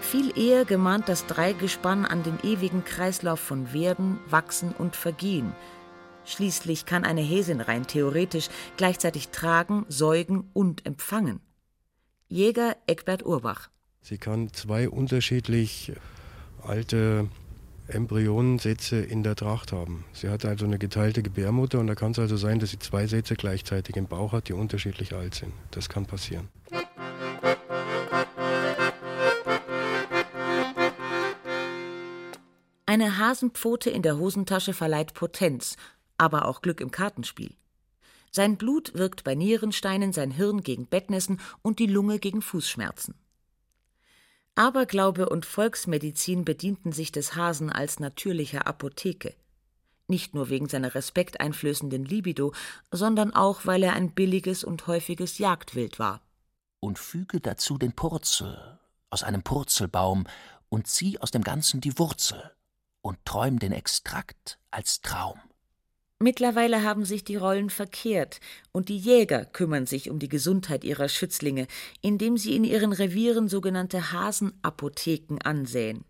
[0.00, 5.52] Viel eher gemahnt das Dreigespann an den ewigen Kreislauf von Werden, Wachsen und Vergehen.
[6.24, 8.48] Schließlich kann eine Häsin rein theoretisch
[8.78, 11.40] gleichzeitig tragen, säugen und empfangen.
[12.32, 13.70] Jäger Eckbert Urbach.
[14.02, 15.92] Sie kann zwei unterschiedlich
[16.62, 17.28] alte
[17.88, 20.04] Embryonensätze in der Tracht haben.
[20.12, 23.08] Sie hat also eine geteilte Gebärmutter und da kann es also sein, dass sie zwei
[23.08, 25.52] Sätze gleichzeitig im Bauch hat, die unterschiedlich alt sind.
[25.72, 26.48] Das kann passieren.
[32.86, 35.76] Eine Hasenpfote in der Hosentasche verleiht Potenz,
[36.16, 37.56] aber auch Glück im Kartenspiel.
[38.30, 43.14] Sein Blut wirkt bei Nierensteinen, sein Hirn gegen Bettnässen und die Lunge gegen Fußschmerzen.
[44.54, 49.34] Aberglaube und Volksmedizin bedienten sich des Hasen als natürlicher Apotheke.
[50.06, 52.52] Nicht nur wegen seiner respekteinflößenden Libido,
[52.90, 56.20] sondern auch, weil er ein billiges und häufiges Jagdwild war.
[56.80, 60.26] Und füge dazu den Purzel aus einem Purzelbaum
[60.68, 62.50] und zieh aus dem Ganzen die Wurzel
[63.02, 65.40] und träum den Extrakt als Traum.
[66.22, 68.40] Mittlerweile haben sich die Rollen verkehrt,
[68.72, 71.66] und die Jäger kümmern sich um die Gesundheit ihrer Schützlinge,
[72.02, 76.04] indem sie in ihren Revieren sogenannte Hasenapotheken ansäen.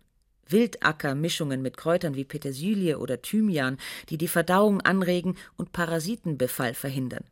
[0.49, 3.77] Wildackermischungen mit Kräutern wie Petersilie oder Thymian,
[4.09, 7.23] die die Verdauung anregen und Parasitenbefall verhindern.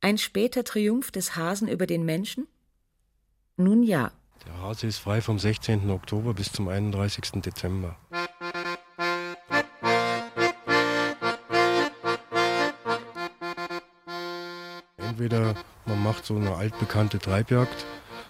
[0.00, 2.48] Ein später Triumph des Hasen über den Menschen?
[3.58, 4.10] Nun ja.
[4.46, 5.90] Der Hase ist frei vom 16.
[5.90, 7.42] Oktober bis zum 31.
[7.42, 7.98] Dezember.
[15.22, 15.54] Entweder
[15.86, 17.86] man macht so eine altbekannte Treibjagd,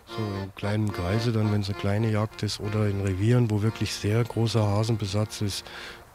[0.06, 3.62] so in kleinen Kreise, dann wenn es eine kleine Jagd ist, oder in Revieren, wo
[3.62, 5.64] wirklich sehr großer Hasenbesatz ist,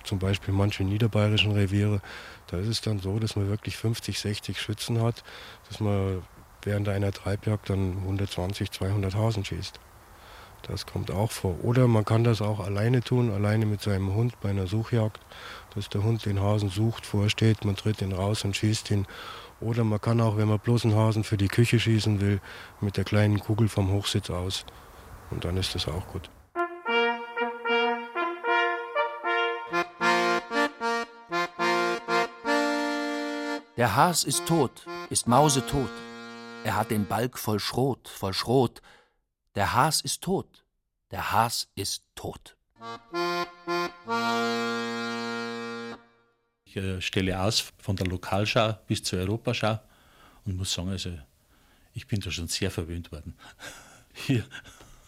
[0.03, 1.99] zum Beispiel manche niederbayerischen Reviere,
[2.45, 5.23] da ist es dann so, dass man wirklich 50, 60 Schützen hat,
[5.67, 6.21] dass man
[6.61, 9.79] während einer Treibjagd dann 120, 200 Hasen schießt.
[10.61, 11.55] Das kommt auch vor.
[11.63, 15.19] Oder man kann das auch alleine tun, alleine mit seinem Hund bei einer Suchjagd,
[15.73, 19.07] dass der Hund den Hasen sucht, vorsteht, man tritt ihn raus und schießt ihn.
[19.59, 22.39] Oder man kann auch, wenn man bloß einen Hasen für die Küche schießen will,
[22.79, 24.65] mit der kleinen Kugel vom Hochsitz aus.
[25.31, 26.29] Und dann ist das auch gut.
[33.77, 35.91] Der Has ist tot, ist mausetot.
[36.63, 38.81] Er hat den Balg voll Schrot, voll Schrot.
[39.55, 40.65] Der Has ist tot.
[41.11, 42.57] Der Has ist tot.
[46.77, 49.79] Ich stelle aus von der Lokalschau bis zur Europaschau
[50.45, 51.11] und muss sagen, also
[51.93, 53.33] ich bin da schon sehr verwöhnt worden.
[54.13, 54.45] Hier.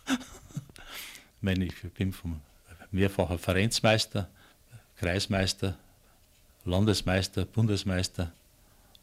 [0.08, 2.42] Ich meine, ich bin vom
[2.92, 4.30] mehrfacher Vereinsmeister,
[4.98, 5.78] Kreismeister,
[6.66, 8.32] Landesmeister, Bundesmeister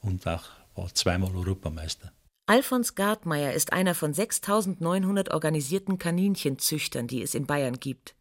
[0.02, 2.12] und auch war zweimal Europameister.
[2.46, 8.15] Alfons Gartmeier ist einer von 6900 organisierten Kaninchenzüchtern, die es in Bayern gibt.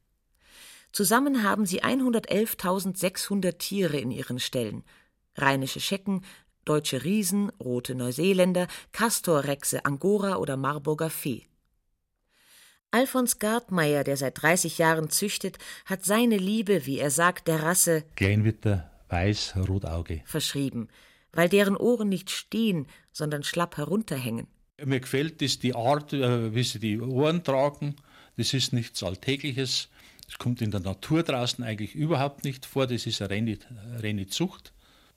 [0.96, 4.84] Zusammen haben sie 111.600 Tiere in ihren Ställen.
[5.36, 6.24] Rheinische Schecken,
[6.64, 11.44] deutsche Riesen, rote Neuseeländer, Castorrechse, Angora oder Marburger Fee.
[12.92, 18.06] Alfons Gartmeier, der seit 30 Jahren züchtet, hat seine Liebe, wie er sagt, der Rasse
[18.16, 20.88] Kleinwitter, Weiß, Rotauge verschrieben–
[21.36, 24.48] weil deren Ohren nicht stehen, sondern schlapp herunterhängen.
[24.84, 27.96] Mir gefällt es die Art, äh, wie sie die Ohren tragen.
[28.38, 29.90] Das ist nichts Alltägliches.
[30.28, 32.88] Das kommt in der Natur draußen eigentlich überhaupt nicht vor.
[32.88, 33.58] Das ist eine
[34.02, 34.74] reine, Zucht.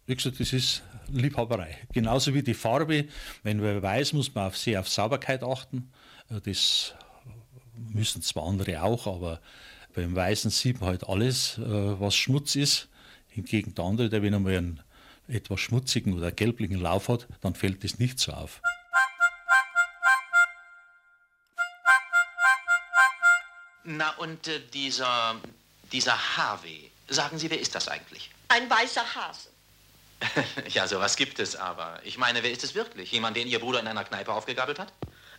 [0.06, 1.76] Wie gesagt, das ist Liebhaberei.
[1.92, 3.06] Genauso wie die Farbe.
[3.42, 5.90] Wenn man weiß, muss man auf sehr auf Sauberkeit achten.
[6.30, 6.94] Äh, das
[7.74, 9.40] müssen zwar andere auch, aber
[9.94, 12.88] beim Weißen sieht man halt alles, äh, was Schmutz ist.
[13.28, 14.80] Hingegen der andere, der wenn einmal einen
[15.28, 18.60] etwas schmutzigen oder gelblichen Lauf hat, dann fällt es nicht so auf.
[23.90, 25.36] Na und äh, dieser,
[25.92, 28.30] dieser Harvey, sagen Sie, wer ist das eigentlich?
[28.48, 29.48] Ein weißer Hase.
[30.68, 31.98] ja, sowas gibt es aber.
[32.04, 33.12] Ich meine, wer ist es wirklich?
[33.12, 34.92] Jemand, den Ihr Bruder in einer Kneipe aufgegabelt hat?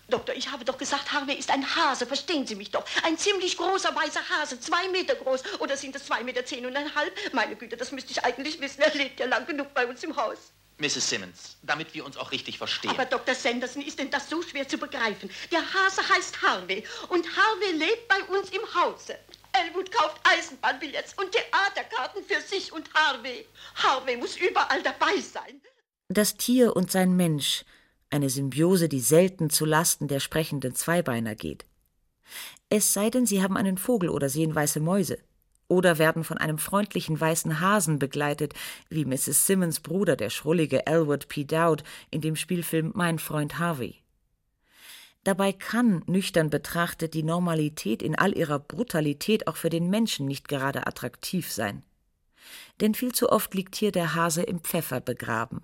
[0.07, 2.83] Doktor, ich habe doch gesagt, Harvey ist ein Hase, verstehen Sie mich doch.
[3.03, 5.43] Ein ziemlich großer weißer Hase, zwei Meter groß.
[5.59, 7.15] Oder sind es zwei Meter zehn und ein halb?
[7.33, 8.81] Meine Güte, das müsste ich eigentlich wissen.
[8.81, 10.39] Er lebt ja lang genug bei uns im Haus.
[10.80, 11.10] Mrs.
[11.10, 12.92] Simmons, damit wir uns auch richtig verstehen.
[12.92, 13.36] Aber Dr.
[13.36, 15.30] Sanderson, ist denn das so schwer zu begreifen?
[15.52, 19.18] Der Hase heißt Harvey und Harvey lebt bei uns im Hause.
[19.52, 23.46] Elwood kauft Eisenbahnbillets und Theaterkarten für sich und Harvey.
[23.76, 25.62] Harvey muss überall dabei sein.
[26.08, 27.65] Das Tier und sein Mensch–
[28.12, 31.65] Eine Symbiose, die selten zu Lasten der sprechenden Zweibeiner geht.
[32.70, 35.20] Es sei denn, sie haben einen Vogel oder sehen weiße Mäuse.
[35.69, 38.53] Oder werden von einem freundlichen weißen Hasen begleitet,
[38.89, 39.45] wie Mrs.
[39.45, 41.45] Simmons Bruder, der schrullige Elwood P.
[41.45, 44.01] Dowd, in dem Spielfilm Mein Freund Harvey.
[45.23, 50.47] Dabei kann, nüchtern betrachtet, die Normalität in all ihrer Brutalität auch für den Menschen nicht
[50.47, 51.84] gerade attraktiv sein.
[52.82, 55.62] Denn viel zu oft liegt hier der Hase im Pfeffer begraben.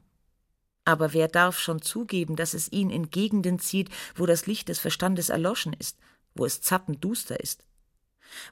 [0.84, 4.78] Aber wer darf schon zugeben, dass es ihn in Gegenden zieht, wo das Licht des
[4.78, 5.98] Verstandes erloschen ist,
[6.36, 7.64] wo es zappenduster ist?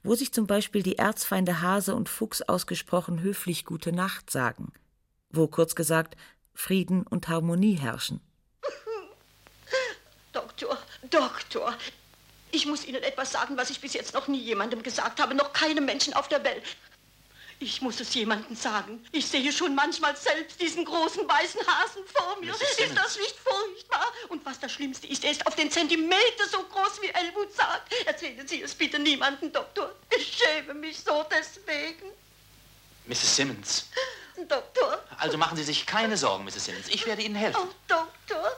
[0.03, 4.71] Wo sich zum Beispiel die Erzfeinde Hase und Fuchs ausgesprochen höflich Gute Nacht sagen?
[5.29, 6.15] Wo kurz gesagt
[6.53, 8.21] Frieden und Harmonie herrschen?
[10.33, 10.77] Doktor,
[11.09, 11.75] Doktor,
[12.51, 15.53] ich muss Ihnen etwas sagen, was ich bis jetzt noch nie jemandem gesagt habe, noch
[15.53, 16.63] keinem Menschen auf der Welt.
[17.59, 19.05] Ich muss es jemandem sagen.
[19.11, 22.51] Ich sehe schon manchmal selbst diesen großen weißen Hasen vor mir.
[22.51, 24.11] Ist das nicht furchtbar?
[24.29, 27.93] Und was das Schlimmste ist, er ist auf den Zentimeter so groß, wie Elwood sagt.
[28.05, 29.95] Erzählen Sie es bitte niemandem, Doktor.
[30.15, 32.11] Ich schäme mich so deswegen.
[33.05, 33.35] Mrs.
[33.35, 33.87] Simmons.
[34.47, 35.03] Doktor.
[35.19, 36.65] Also machen Sie sich keine Sorgen, Mrs.
[36.65, 36.87] Simmons.
[36.89, 37.61] Ich werde Ihnen helfen.
[37.61, 38.57] Oh, Doktor.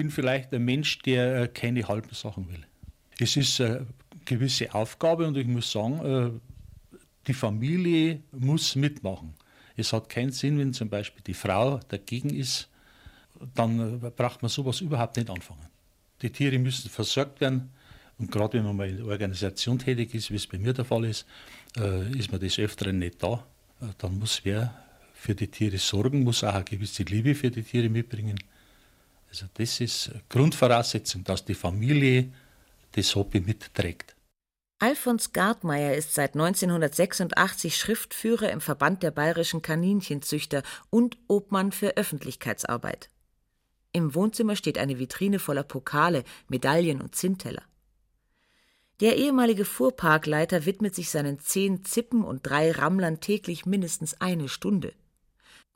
[0.00, 2.64] Bin vielleicht ein Mensch, der äh, keine halben Sachen will.
[3.18, 3.86] Es ist eine
[4.24, 9.34] gewisse Aufgabe und ich muss sagen, äh, die Familie muss mitmachen.
[9.76, 12.70] Es hat keinen Sinn, wenn zum Beispiel die Frau dagegen ist,
[13.54, 15.68] dann äh, braucht man sowas überhaupt nicht anfangen.
[16.22, 17.68] Die Tiere müssen versorgt werden
[18.16, 20.86] und gerade wenn man mal in der Organisation tätig ist, wie es bei mir der
[20.86, 21.26] Fall ist,
[22.18, 23.46] ist man des Öfteren nicht da.
[23.98, 24.74] Dann muss wer
[25.14, 28.38] für die Tiere sorgen, muss auch eine gewisse Liebe für die Tiere mitbringen.
[29.30, 32.32] Also das ist Grundvoraussetzung, dass die Familie
[32.92, 34.16] das Hobby mitträgt.
[34.80, 43.10] Alfons Gartmeier ist seit 1986 Schriftführer im Verband der bayerischen Kaninchenzüchter und Obmann für Öffentlichkeitsarbeit.
[43.92, 47.62] Im Wohnzimmer steht eine Vitrine voller Pokale, Medaillen und Zinnteller.
[49.00, 54.92] Der ehemalige Fuhrparkleiter widmet sich seinen zehn Zippen und drei Rammlern täglich mindestens eine Stunde.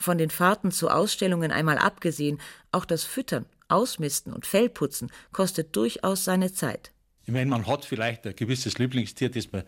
[0.00, 2.40] Von den Fahrten zu Ausstellungen einmal abgesehen,
[2.72, 6.92] auch das Füttern, Ausmisten und Fellputzen kostet durchaus seine Zeit.
[7.26, 9.64] Ich meine, man hat vielleicht ein gewisses Lieblingstier, das man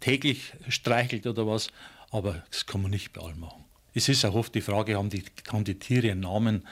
[0.00, 1.68] täglich streichelt oder was,
[2.10, 3.64] aber das kann man nicht bei allem machen.
[3.92, 6.66] Es ist auch oft die Frage, haben die, haben die Tiere einen Namen?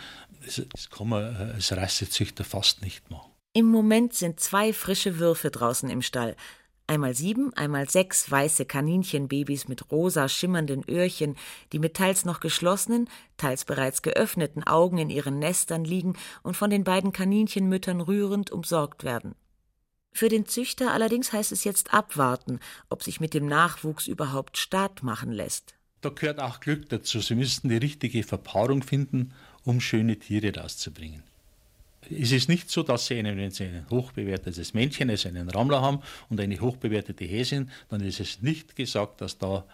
[0.45, 3.31] Das, das kann man als Rassezüchter fast nicht machen.
[3.55, 6.37] Im Moment sind zwei frische Würfe draußen im Stall.
[6.93, 11.37] Einmal sieben, einmal sechs weiße Kaninchenbabys mit rosa schimmernden Öhrchen,
[11.73, 16.69] die mit teils noch geschlossenen, teils bereits geöffneten Augen in ihren Nestern liegen und von
[16.69, 19.35] den beiden Kaninchenmüttern rührend umsorgt werden.
[20.13, 25.03] Für den Züchter allerdings heißt es jetzt abwarten, ob sich mit dem Nachwuchs überhaupt Start
[25.03, 25.75] machen lässt.
[26.03, 27.21] Da gehört auch Glück dazu.
[27.21, 29.33] Sie müssten die richtige Verpaarung finden,
[29.65, 31.23] um schöne Tiere rauszubringen.
[32.11, 35.81] Es ist nicht so, dass Sie, einen, wenn Sie ein hochbewertetes Männchen, also einen Rammler
[35.81, 39.65] haben und eine hochbewertete Häsin, dann ist es nicht gesagt, dass da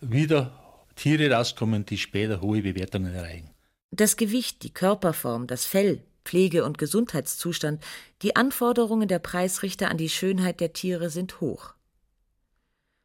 [0.00, 0.52] wieder
[0.96, 3.50] Tiere rauskommen, die später hohe Bewertungen erreichen.
[3.90, 7.82] Das Gewicht, die Körperform, das Fell, Pflege- und Gesundheitszustand,
[8.22, 11.74] die Anforderungen der Preisrichter an die Schönheit der Tiere sind hoch.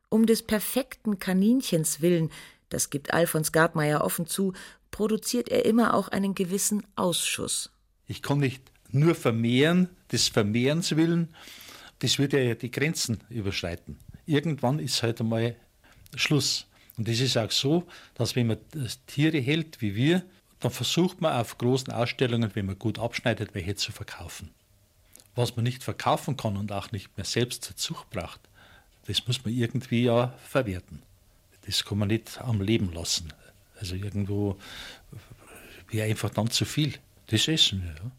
[0.10, 2.32] Um des perfekten Kaninchens willen,
[2.70, 4.54] das gibt Alfons Gartmeier offen zu,
[4.90, 7.72] produziert er immer auch einen gewissen Ausschuss.
[8.08, 11.30] Ich kann nicht nur vermehren, des Vermehrens willen,
[12.00, 13.98] das würde ja die Grenzen überschreiten.
[14.26, 15.56] Irgendwann ist halt einmal
[16.16, 16.68] Schluss.
[16.98, 18.58] Und es ist auch so, dass wenn man
[19.08, 20.24] Tiere hält wie wir,
[20.60, 24.52] dann versucht man auf großen Ausstellungen, wenn man gut abschneidet, welche zu verkaufen.
[25.36, 28.42] Was man nicht verkaufen kann und auch nicht mehr selbst zur Zucht braucht,
[29.08, 31.02] das muss man irgendwie ja verwerten.
[31.66, 33.34] Das kann man nicht am Leben lassen.
[33.80, 34.58] Also irgendwo
[35.90, 36.94] wäre einfach dann zu viel.
[37.28, 37.96] Das essen wir.
[37.96, 38.12] Ja.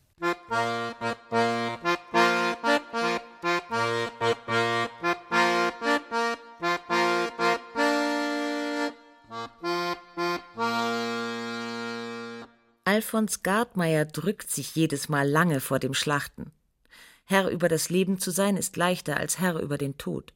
[12.85, 16.53] Alfons Gartmeier drückt sich jedes Mal lange vor dem Schlachten.
[17.25, 20.35] Herr über das Leben zu sein ist leichter als Herr über den Tod.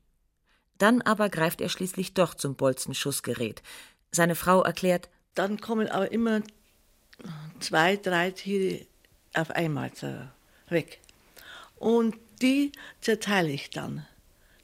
[0.78, 3.62] Dann aber greift er schließlich doch zum Bolzenschussgerät.
[4.12, 6.40] Seine Frau erklärt, dann kommen aber immer
[7.60, 8.86] zwei, drei Tiere
[9.36, 9.90] auf einmal
[10.68, 11.00] weg.
[11.78, 14.06] Und die zerteile ich dann.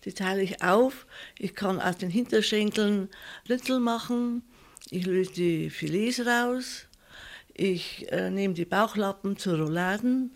[0.05, 1.07] Die teile ich auf.
[1.39, 3.09] Ich kann aus den Hinterschenkeln
[3.49, 4.43] Ritzel machen.
[4.91, 6.87] Ich löse die Filets raus.
[7.55, 10.31] Ich äh, nehme die Bauchlappen zu Rouladen.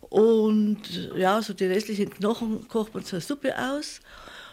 [0.00, 4.00] Und ja, so die restlichen Knochen kocht man zur Suppe aus,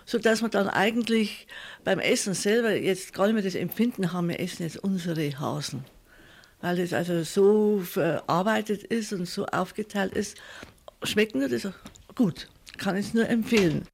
[0.06, 1.48] sodass man dann eigentlich
[1.84, 5.86] beim Essen selber jetzt gar nicht mehr das Empfinden haben, wir essen jetzt unsere Hasen.
[6.62, 10.38] Weil das also so verarbeitet ist und so aufgeteilt ist.
[11.04, 11.68] Schmeckt nur das
[12.16, 12.48] gut.
[12.78, 13.88] Kann ich es nur empfehlen.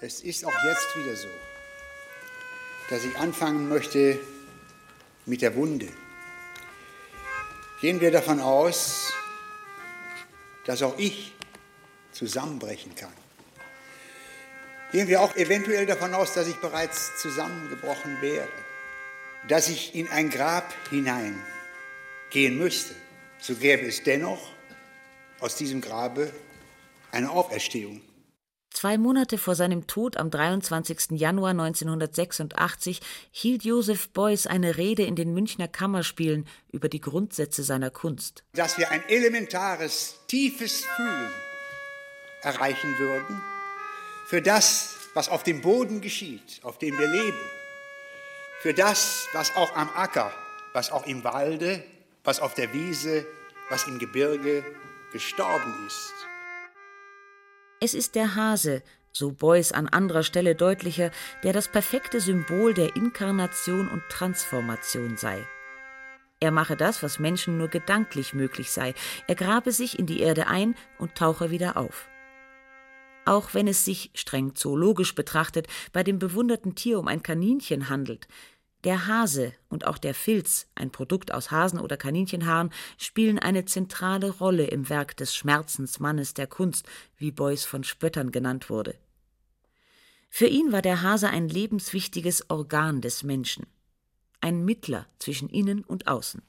[0.00, 1.28] Es ist auch jetzt wieder so,
[2.90, 4.20] dass ich anfangen möchte
[5.24, 5.88] mit der Wunde.
[7.80, 9.12] Gehen wir davon aus,
[10.64, 11.32] dass auch ich
[12.12, 13.12] zusammenbrechen kann.
[14.96, 18.48] Gehen wir auch eventuell davon aus, dass ich bereits zusammengebrochen wäre,
[19.46, 21.38] dass ich in ein Grab hinein
[22.30, 22.94] gehen müsste.
[23.38, 24.40] So gäbe es dennoch
[25.40, 26.32] aus diesem Grabe
[27.12, 28.00] eine Auferstehung.
[28.70, 31.10] Zwei Monate vor seinem Tod am 23.
[31.10, 37.90] Januar 1986 hielt Joseph Beuys eine Rede in den Münchner Kammerspielen über die Grundsätze seiner
[37.90, 38.44] Kunst.
[38.54, 41.30] Dass wir ein elementares, tiefes Fühlen
[42.40, 43.42] erreichen würden
[44.26, 47.40] für das, was auf dem Boden geschieht, auf dem wir leben,
[48.60, 50.32] für das, was auch am Acker,
[50.72, 51.84] was auch im Walde,
[52.24, 53.24] was auf der Wiese,
[53.70, 54.64] was im Gebirge
[55.12, 56.12] gestorben ist.
[57.80, 61.12] Es ist der Hase, so Beuys an anderer Stelle deutlicher,
[61.44, 65.46] der das perfekte Symbol der Inkarnation und Transformation sei.
[66.40, 68.94] Er mache das, was Menschen nur gedanklich möglich sei.
[69.28, 72.08] Er grabe sich in die Erde ein und tauche wieder auf.
[73.26, 78.28] Auch wenn es sich, streng zoologisch betrachtet, bei dem bewunderten Tier um ein Kaninchen handelt,
[78.84, 84.30] der Hase und auch der Filz, ein Produkt aus Hasen- oder Kaninchenhaaren, spielen eine zentrale
[84.30, 86.86] Rolle im Werk des Schmerzensmannes der Kunst,
[87.18, 88.94] wie Beuys von Spöttern genannt wurde.
[90.30, 93.66] Für ihn war der Hase ein lebenswichtiges Organ des Menschen,
[94.40, 96.42] ein Mittler zwischen innen und außen.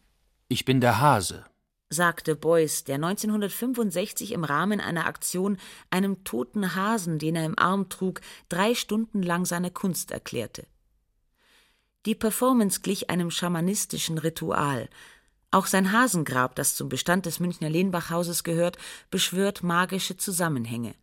[0.48, 1.44] Ich bin der Hase,
[1.90, 5.58] sagte Beuys, der 1965 im Rahmen einer Aktion
[5.90, 10.68] einem toten Hasen, den er im Arm trug, drei Stunden lang seine Kunst erklärte.
[12.06, 14.90] Die Performance glich einem schamanistischen Ritual.
[15.52, 18.78] Auch sein Hasengrab, das zum Bestand des Münchner Lehnbachhauses gehört,
[19.10, 20.96] beschwört magische Zusammenhänge.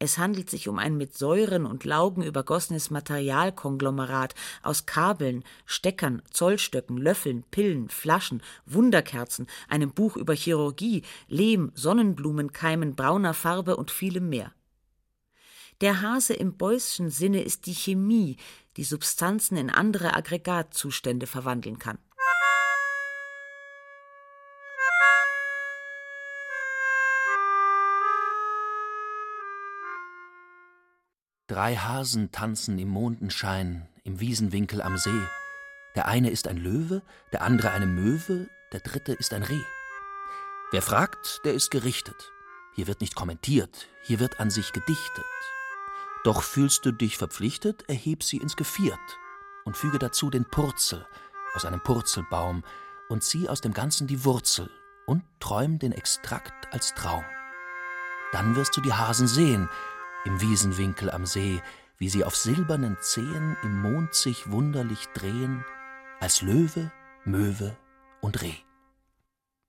[0.00, 6.98] Es handelt sich um ein mit Säuren und Laugen übergossenes Materialkonglomerat aus Kabeln, Steckern, Zollstöcken,
[6.98, 14.52] Löffeln, Pillen, Flaschen, Wunderkerzen, einem Buch über Chirurgie, Lehm, Sonnenblumenkeimen brauner Farbe und vielem mehr.
[15.80, 18.36] Der Hase im Beuyschen Sinne ist die Chemie,
[18.76, 21.98] die Substanzen in andere Aggregatzustände verwandeln kann.
[31.48, 35.22] Drei Hasen tanzen im Mondenschein im Wiesenwinkel am See.
[35.94, 37.00] Der eine ist ein Löwe,
[37.32, 39.64] der andere eine Möwe, der dritte ist ein Reh.
[40.72, 42.32] Wer fragt, der ist gerichtet.
[42.74, 45.24] Hier wird nicht kommentiert, hier wird an sich gedichtet.
[46.22, 48.98] Doch fühlst du dich verpflichtet, erheb sie ins Geviert
[49.64, 51.06] und füge dazu den Purzel
[51.54, 52.62] aus einem Purzelbaum
[53.08, 54.68] und zieh aus dem Ganzen die Wurzel
[55.06, 57.24] und träum den Extrakt als Traum.
[58.32, 59.70] Dann wirst du die Hasen sehen,
[60.24, 61.60] im Wiesenwinkel am See,
[61.98, 65.64] wie sie auf silbernen Zehen im Mond sich wunderlich drehen,
[66.20, 66.90] als Löwe,
[67.24, 67.76] Möwe
[68.20, 68.54] und Reh.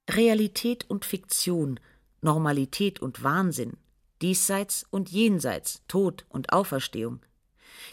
[0.10, 1.80] Realität und Fiktion,
[2.22, 3.78] Normalität und Wahnsinn,
[4.22, 7.20] diesseits und jenseits, Tod und Auferstehung.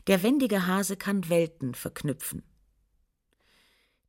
[0.07, 2.43] Der wendige Hase kann Welten verknüpfen.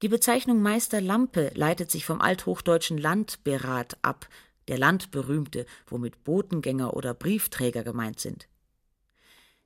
[0.02, 4.28] Die Bezeichnung Meister Lampe leitet sich vom althochdeutschen Landberat ab,
[4.68, 8.48] der Landberühmte, womit Botengänger oder Briefträger gemeint sind.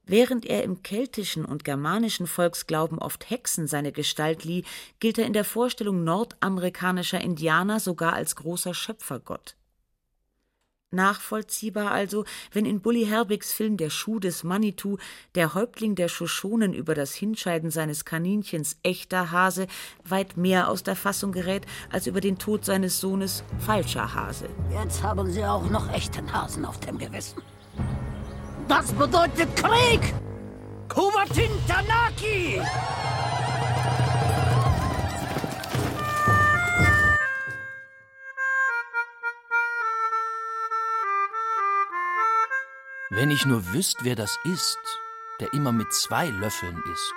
[0.03, 4.63] Während er im keltischen und germanischen Volksglauben oft Hexen seine Gestalt lieh,
[4.99, 9.55] gilt er in der Vorstellung nordamerikanischer Indianer sogar als großer Schöpfergott.
[10.91, 14.97] Nachvollziehbar also, wenn in Bully Herbigs Film Der Schuh des Manitou
[15.35, 19.67] der Häuptling der Shoshonen über das Hinscheiden seines Kaninchens echter Hase
[20.03, 24.49] weit mehr aus der Fassung gerät, als über den Tod seines Sohnes falscher Hase.
[24.71, 27.41] Jetzt haben Sie auch noch echten Hasen auf dem Gewissen.
[28.67, 30.13] Das bedeutet Krieg!
[30.89, 32.59] Kumatin Tanaki!
[43.13, 44.79] Wenn ich nur wüsst, wer das ist,
[45.41, 47.13] der immer mit zwei Löffeln isst.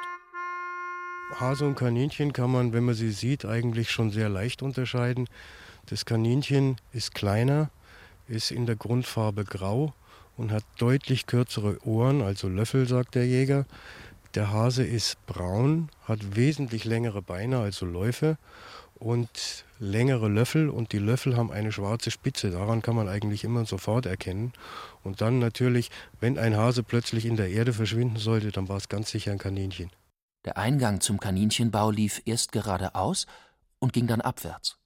[1.39, 5.29] Hase und Kaninchen kann man, wenn man sie sieht, eigentlich schon sehr leicht unterscheiden.
[5.87, 7.71] Das Kaninchen ist kleiner,
[8.27, 9.95] ist in der Grundfarbe grau
[10.37, 13.65] und hat deutlich kürzere Ohren, also Löffel, sagt der Jäger.
[14.35, 18.37] Der Hase ist braun, hat wesentlich längere Beine, also Läufe
[18.97, 22.51] und längere Löffel und die Löffel haben eine schwarze Spitze.
[22.51, 24.53] Daran kann man eigentlich immer sofort erkennen.
[25.05, 28.89] Und dann natürlich, wenn ein Hase plötzlich in der Erde verschwinden sollte, dann war es
[28.89, 29.91] ganz sicher ein Kaninchen.
[30.45, 33.27] Der Eingang zum Kaninchenbau lief erst geradeaus
[33.79, 34.79] und ging dann abwärts.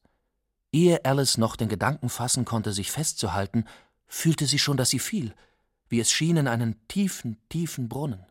[0.73, 3.64] Ehe Alice noch den Gedanken fassen konnte, sich festzuhalten,
[4.07, 5.35] fühlte sie schon, dass sie fiel,
[5.89, 8.27] wie es schien in einen tiefen, tiefen Brunnen.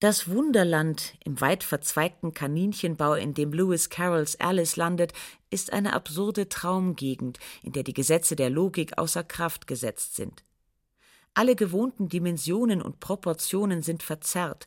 [0.00, 5.12] Das Wunderland im weit verzweigten Kaninchenbau, in dem Lewis Carrolls Alice landet,
[5.50, 10.42] ist eine absurde Traumgegend, in der die Gesetze der Logik außer Kraft gesetzt sind.
[11.34, 14.66] Alle gewohnten Dimensionen und Proportionen sind verzerrt,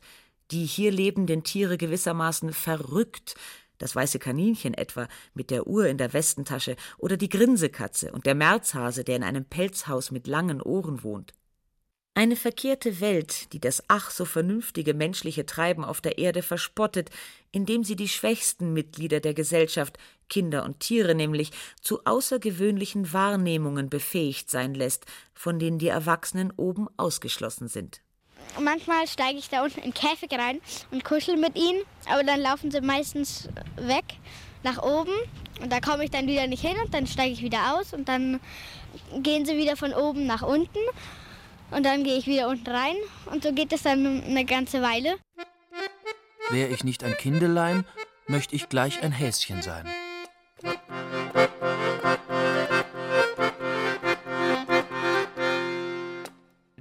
[0.50, 3.36] die hier lebenden Tiere gewissermaßen verrückt,
[3.78, 8.34] das weiße Kaninchen etwa mit der Uhr in der Westentasche oder die Grinsekatze und der
[8.34, 11.34] Märzhase, der in einem Pelzhaus mit langen Ohren wohnt.
[12.18, 17.10] Eine verkehrte Welt, die das ach so vernünftige menschliche Treiben auf der Erde verspottet,
[17.52, 19.98] indem sie die schwächsten Mitglieder der Gesellschaft,
[20.30, 21.50] Kinder und Tiere nämlich,
[21.82, 25.04] zu außergewöhnlichen Wahrnehmungen befähigt sein lässt,
[25.34, 28.00] von denen die Erwachsenen oben ausgeschlossen sind.
[28.58, 32.70] Manchmal steige ich da unten in Käfig rein und kuschel mit ihnen, aber dann laufen
[32.70, 34.06] sie meistens weg
[34.62, 35.12] nach oben
[35.60, 38.08] und da komme ich dann wieder nicht hin und dann steige ich wieder aus und
[38.08, 38.40] dann
[39.18, 40.78] gehen sie wieder von oben nach unten
[41.70, 42.96] und dann gehe ich wieder unten rein
[43.26, 45.16] und so geht es dann eine ganze Weile.
[46.50, 47.84] Wäre ich nicht ein Kindelein,
[48.26, 49.86] möchte ich gleich ein Häschen sein.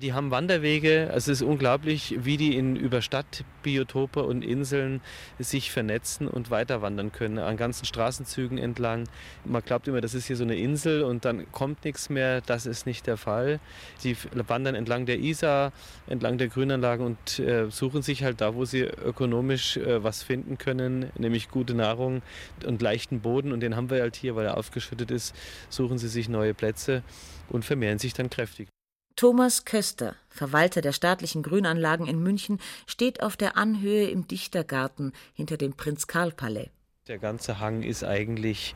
[0.06, 5.01] Die haben Wanderwege, also es ist unglaublich, wie die in, über Stadtbiotope und Inseln
[5.39, 9.06] sich vernetzen und weiter wandern können, an ganzen Straßenzügen entlang.
[9.45, 12.41] Man glaubt immer, das ist hier so eine Insel und dann kommt nichts mehr.
[12.41, 13.60] Das ist nicht der Fall.
[13.97, 15.74] Sie wandern entlang der Isar,
[16.06, 20.60] entlang der Grünanlagen und äh, suchen sich halt da, wo sie ökonomisch äh, was finden
[20.60, 22.22] können, nämlich gute Nahrung
[22.64, 23.51] und leichten Boden.
[23.51, 25.36] Und den haben wir halt hier, weil er aufgeschüttet ist,
[25.70, 27.01] suchen sie sich neue Plätze
[27.49, 28.68] und vermehren sich dann kräftig.
[29.16, 35.55] Thomas Köster, Verwalter der staatlichen Grünanlagen in München, steht auf der Anhöhe im Dichtergarten hinter
[35.55, 36.70] dem Prinz-Karl-Palais.
[37.08, 38.74] Der ganze Hang ist eigentlich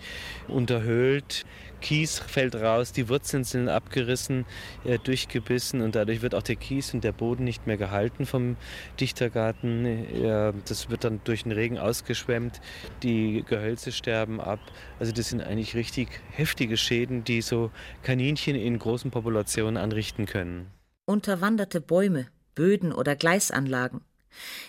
[0.47, 1.47] unterhöhlt.
[1.81, 4.45] Kies fällt raus, die Wurzeln sind abgerissen,
[4.83, 8.55] äh, durchgebissen und dadurch wird auch der Kies und der Boden nicht mehr gehalten vom
[8.99, 10.61] Dichtergarten.
[10.65, 12.61] Das wird dann durch den Regen ausgeschwemmt,
[13.01, 14.59] die Gehölze sterben ab.
[14.99, 17.71] Also das sind eigentlich richtig heftige Schäden, die so
[18.03, 20.67] Kaninchen in großen Populationen anrichten können.
[21.07, 24.01] Unterwanderte Bäume, Böden oder Gleisanlagen.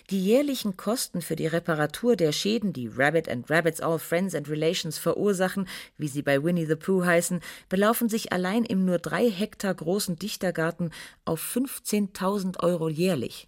[0.09, 4.49] Die jährlichen Kosten für die Reparatur der Schäden, die Rabbit and Rabbits All Friends and
[4.49, 9.29] Relations verursachen, wie sie bei Winnie the Pooh heißen, belaufen sich allein im nur drei
[9.29, 10.91] Hektar großen Dichtergarten
[11.25, 13.47] auf 15.000 Euro jährlich.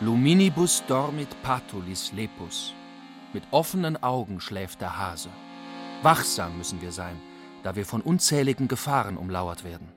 [0.00, 2.74] Luminibus dormit patulis lepus.
[3.32, 5.30] Mit offenen Augen schläft der Hase.
[6.02, 7.16] Wachsam müssen wir sein,
[7.62, 9.93] da wir von unzähligen Gefahren umlauert werden.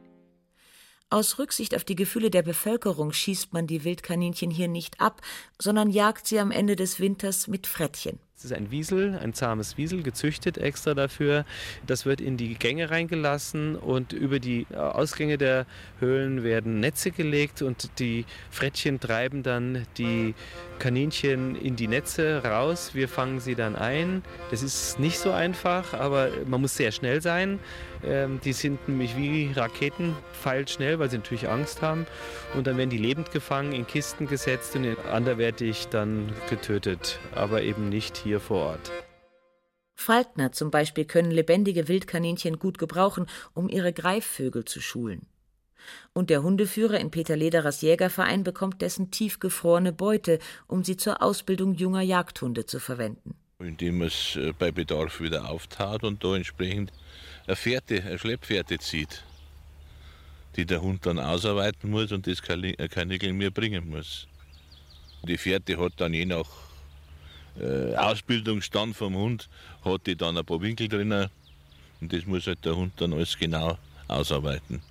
[1.09, 5.21] Aus Rücksicht auf die Gefühle der Bevölkerung schießt man die Wildkaninchen hier nicht ab,
[5.57, 8.19] sondern jagt sie am Ende des Winters mit Frettchen.
[8.35, 11.45] Es ist ein Wiesel, ein zahmes Wiesel, gezüchtet extra dafür.
[11.87, 15.65] Das wird in die Gänge reingelassen und über die Ausgänge der
[15.99, 20.35] Höhlen werden Netze gelegt und die Frettchen treiben dann die
[20.77, 22.91] Kaninchen in die Netze raus.
[22.93, 24.21] Wir fangen sie dann ein.
[24.51, 27.59] Das ist nicht so einfach, aber man muss sehr schnell sein.
[28.03, 30.15] Ähm, die sind nämlich wie Raketen,
[30.67, 32.05] schnell, weil sie natürlich Angst haben.
[32.55, 37.89] Und dann werden die lebend gefangen, in Kisten gesetzt und anderwertig dann getötet, aber eben
[37.89, 38.91] nicht hier vor Ort.
[39.95, 45.25] Falkner zum Beispiel können lebendige Wildkaninchen gut gebrauchen, um ihre Greifvögel zu schulen.
[46.13, 51.73] Und der Hundeführer in Peter Lederers Jägerverein bekommt dessen tiefgefrorene Beute, um sie zur Ausbildung
[51.73, 53.35] junger Jagdhunde zu verwenden.
[53.59, 56.91] Indem man es äh, bei Bedarf wieder auftat und da entsprechend
[57.47, 59.23] eine Fährte, eine Schleppfährte zieht,
[60.55, 64.27] die der Hund dann ausarbeiten muss und das Kanickel mir bringen muss.
[65.23, 66.47] Die Fährte hat dann je nach
[67.59, 69.49] äh, Ausbildungsstand vom Hund
[69.83, 71.29] hat die dann ein paar Winkel drin
[72.01, 73.77] und das muss halt der Hund dann alles genau
[74.07, 74.81] ausarbeiten.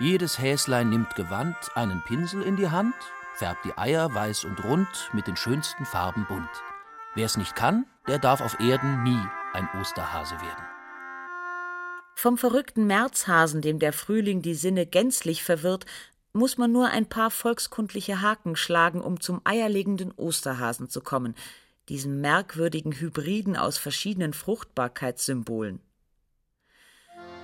[0.00, 2.94] Jedes Häslein nimmt Gewand, einen Pinsel in die Hand,
[3.34, 6.48] färbt die Eier weiß und rund mit den schönsten Farben bunt.
[7.14, 9.20] Wer es nicht kann, der darf auf Erden nie
[9.52, 10.64] ein Osterhase werden.
[12.14, 15.86] Vom verrückten Märzhasen, dem der Frühling die Sinne gänzlich verwirrt,
[16.32, 21.34] muss man nur ein paar volkskundliche Haken schlagen, um zum eierlegenden Osterhasen zu kommen,
[21.88, 25.80] diesem merkwürdigen Hybriden aus verschiedenen Fruchtbarkeitssymbolen.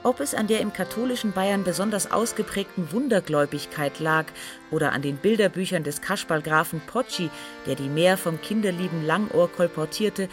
[0.04, 4.26] Ob es an der im katholischen Bayern besonders ausgeprägten Wundergläubigkeit lag
[4.70, 7.30] oder an den Bilderbüchern des Kasperlgrafen Pocci,
[7.66, 10.28] der die Meer vom kinderlieben Langohr kolportierte,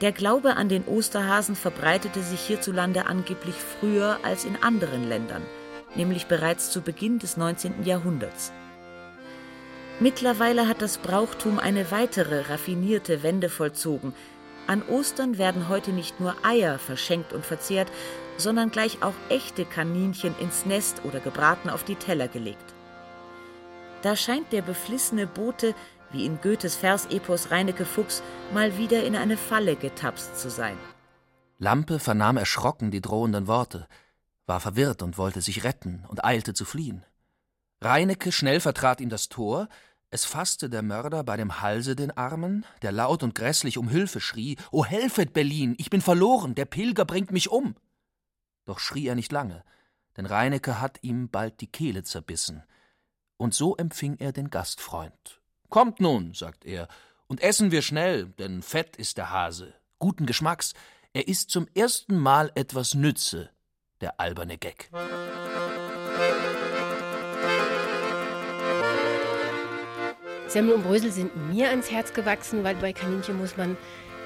[0.00, 5.42] der Glaube an den Osterhasen verbreitete sich hierzulande angeblich früher als in anderen Ländern,
[5.94, 7.84] nämlich bereits zu Beginn des 19.
[7.84, 8.52] Jahrhunderts.
[10.00, 14.14] Mittlerweile hat das Brauchtum eine weitere raffinierte Wende vollzogen.
[14.66, 17.90] An Ostern werden heute nicht nur Eier verschenkt und verzehrt,
[18.36, 22.74] sondern gleich auch echte Kaninchen ins Nest oder gebraten auf die Teller gelegt.
[24.02, 25.74] Da scheint der beflissene Bote,
[26.10, 30.76] wie in Goethes Versepos Reineke Fuchs, mal wieder in eine Falle getapst zu sein.
[31.58, 33.86] Lampe vernahm erschrocken die drohenden Worte,
[34.46, 37.04] war verwirrt und wollte sich retten und eilte zu fliehen.
[37.80, 39.68] Reineke schnell vertrat ihm das Tor,
[40.12, 44.20] es fasste der Mörder bei dem Halse den Armen, der laut und grässlich um Hilfe
[44.20, 47.74] schrie: O helfet, Berlin, ich bin verloren, der Pilger bringt mich um!
[48.66, 49.64] Doch schrie er nicht lange,
[50.18, 52.62] denn Reineke hat ihm bald die Kehle zerbissen.
[53.38, 55.40] Und so empfing er den Gastfreund.
[55.70, 56.88] Kommt nun, sagt er,
[57.26, 60.74] und essen wir schnell, denn fett ist der Hase, guten Geschmacks,
[61.14, 63.48] er ist zum ersten Mal etwas Nütze,
[64.02, 64.90] der alberne Geck.
[70.52, 73.78] Semmel und Brösel sind mir ans Herz gewachsen, weil bei Kaninchen muss man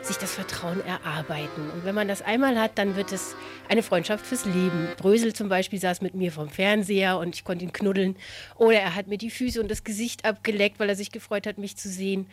[0.03, 1.71] sich das Vertrauen erarbeiten.
[1.73, 3.37] Und wenn man das einmal hat, dann wird es
[3.69, 4.89] eine Freundschaft fürs Leben.
[4.97, 8.17] Brösel zum Beispiel saß mit mir vom Fernseher und ich konnte ihn knuddeln.
[8.57, 11.59] Oder er hat mir die Füße und das Gesicht abgeleckt, weil er sich gefreut hat,
[11.59, 12.27] mich zu sehen.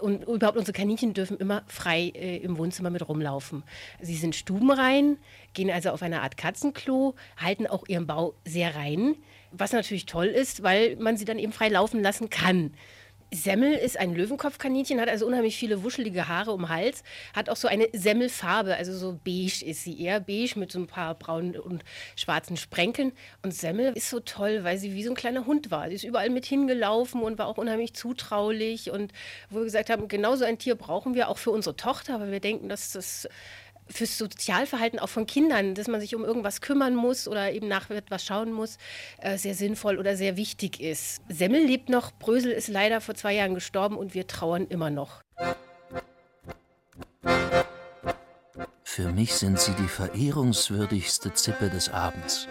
[0.00, 3.62] Und überhaupt unsere Kaninchen dürfen immer frei äh, im Wohnzimmer mit rumlaufen.
[4.00, 5.16] Sie sind stubenrein,
[5.54, 9.14] gehen also auf eine Art Katzenklo, halten auch ihren Bau sehr rein,
[9.52, 12.72] was natürlich toll ist, weil man sie dann eben frei laufen lassen kann.
[13.30, 17.02] Semmel ist ein Löwenkopfkaninchen, hat also unheimlich viele wuschelige Haare um den Hals,
[17.34, 20.86] hat auch so eine Semmelfarbe, also so beige ist sie eher beige mit so ein
[20.86, 21.84] paar braunen und
[22.16, 23.12] schwarzen Sprenkeln.
[23.42, 25.88] Und Semmel ist so toll, weil sie wie so ein kleiner Hund war.
[25.88, 28.90] Sie ist überall mit hingelaufen und war auch unheimlich zutraulich.
[28.90, 29.12] Und
[29.50, 32.32] wo wir gesagt haben, genau so ein Tier brauchen wir auch für unsere Tochter, weil
[32.32, 33.28] wir denken, dass das
[33.90, 37.90] fürs Sozialverhalten auch von Kindern, dass man sich um irgendwas kümmern muss oder eben nach
[37.90, 38.78] etwas schauen muss,
[39.20, 41.22] äh, sehr sinnvoll oder sehr wichtig ist.
[41.28, 45.22] Semmel lebt noch, Brösel ist leider vor zwei Jahren gestorben und wir trauern immer noch.
[48.82, 52.48] Für mich sind sie die verehrungswürdigste Zippe des Abends.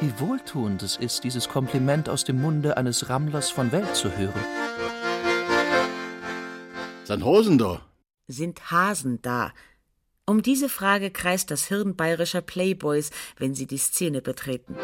[0.00, 4.44] Wie wohltuend es ist, dieses Kompliment aus dem Munde eines Rammlers von Welt zu hören.
[7.04, 7.80] Sind Hosen da?
[8.26, 9.52] Sind Hasen da?
[10.28, 14.74] Um diese Frage kreist das Hirn bayerischer Playboys, wenn sie die Szene betreten.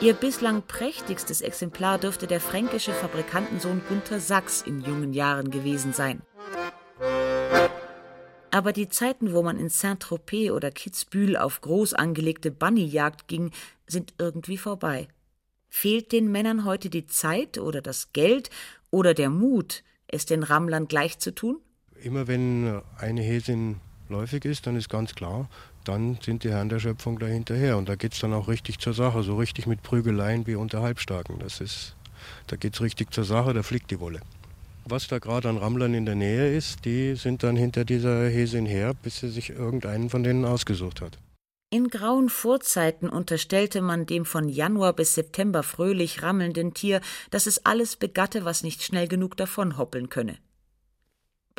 [0.00, 6.22] Ihr bislang prächtigstes Exemplar dürfte der fränkische Fabrikantensohn Gunther Sachs in jungen Jahren gewesen sein.
[8.52, 13.50] Aber die Zeiten, wo man in Saint-Tropez oder Kitzbühel auf groß angelegte Bunnyjagd ging,
[13.88, 15.08] sind irgendwie vorbei.
[15.68, 18.50] Fehlt den Männern heute die Zeit oder das Geld
[18.92, 21.60] oder der Mut, es den Rammlern gleich zu tun?
[22.00, 25.48] Immer wenn eine Häsin läufig ist, dann ist ganz klar,
[25.84, 27.76] dann sind die Herren der Schöpfung da hinterher.
[27.76, 30.82] Und da geht es dann auch richtig zur Sache, so richtig mit Prügeleien wie unter
[30.82, 31.38] Halbstarken.
[31.38, 31.96] Das ist,
[32.46, 34.20] da geht es richtig zur Sache, da fliegt die Wolle.
[34.84, 38.64] Was da gerade an Rammlern in der Nähe ist, die sind dann hinter dieser Häsin
[38.64, 41.18] her, bis sie sich irgendeinen von denen ausgesucht hat.
[41.70, 47.66] In grauen Vorzeiten unterstellte man dem von Januar bis September fröhlich rammelnden Tier, dass es
[47.66, 50.38] alles begatte, was nicht schnell genug davonhoppeln könne.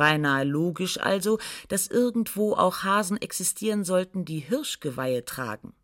[0.00, 1.38] Beinahe logisch also,
[1.68, 5.74] dass irgendwo auch Hasen existieren sollten, die Hirschgeweihe tragen.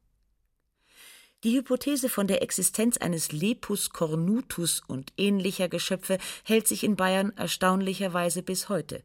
[1.44, 7.34] Die Hypothese von der Existenz eines Lepus cornutus und ähnlicher Geschöpfe hält sich in Bayern
[7.36, 9.04] erstaunlicherweise bis heute.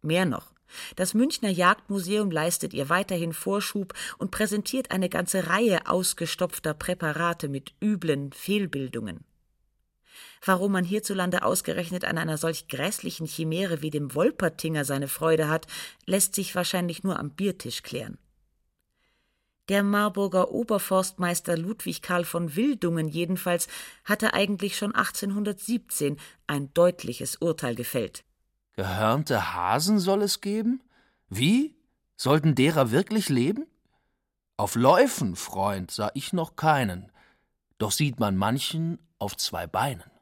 [0.00, 0.52] Mehr noch,
[0.94, 7.74] das Münchner Jagdmuseum leistet ihr weiterhin Vorschub und präsentiert eine ganze Reihe ausgestopfter Präparate mit
[7.82, 9.24] üblen Fehlbildungen.
[10.46, 15.66] Warum man hierzulande ausgerechnet an einer solch grässlichen Chimäre wie dem Wolpertinger seine Freude hat,
[16.04, 18.16] lässt sich wahrscheinlich nur am Biertisch klären.
[19.68, 23.66] Der Marburger Oberforstmeister Ludwig Karl von Wildungen jedenfalls
[24.04, 26.16] hatte eigentlich schon 1817
[26.46, 28.22] ein deutliches Urteil gefällt.
[28.74, 30.80] Gehörnte Hasen soll es geben?
[31.28, 31.74] Wie?
[32.16, 33.66] Sollten derer wirklich leben?
[34.56, 37.10] Auf Läufen, Freund, sah ich noch keinen,
[37.78, 40.15] doch sieht man manchen auf zwei Beinen.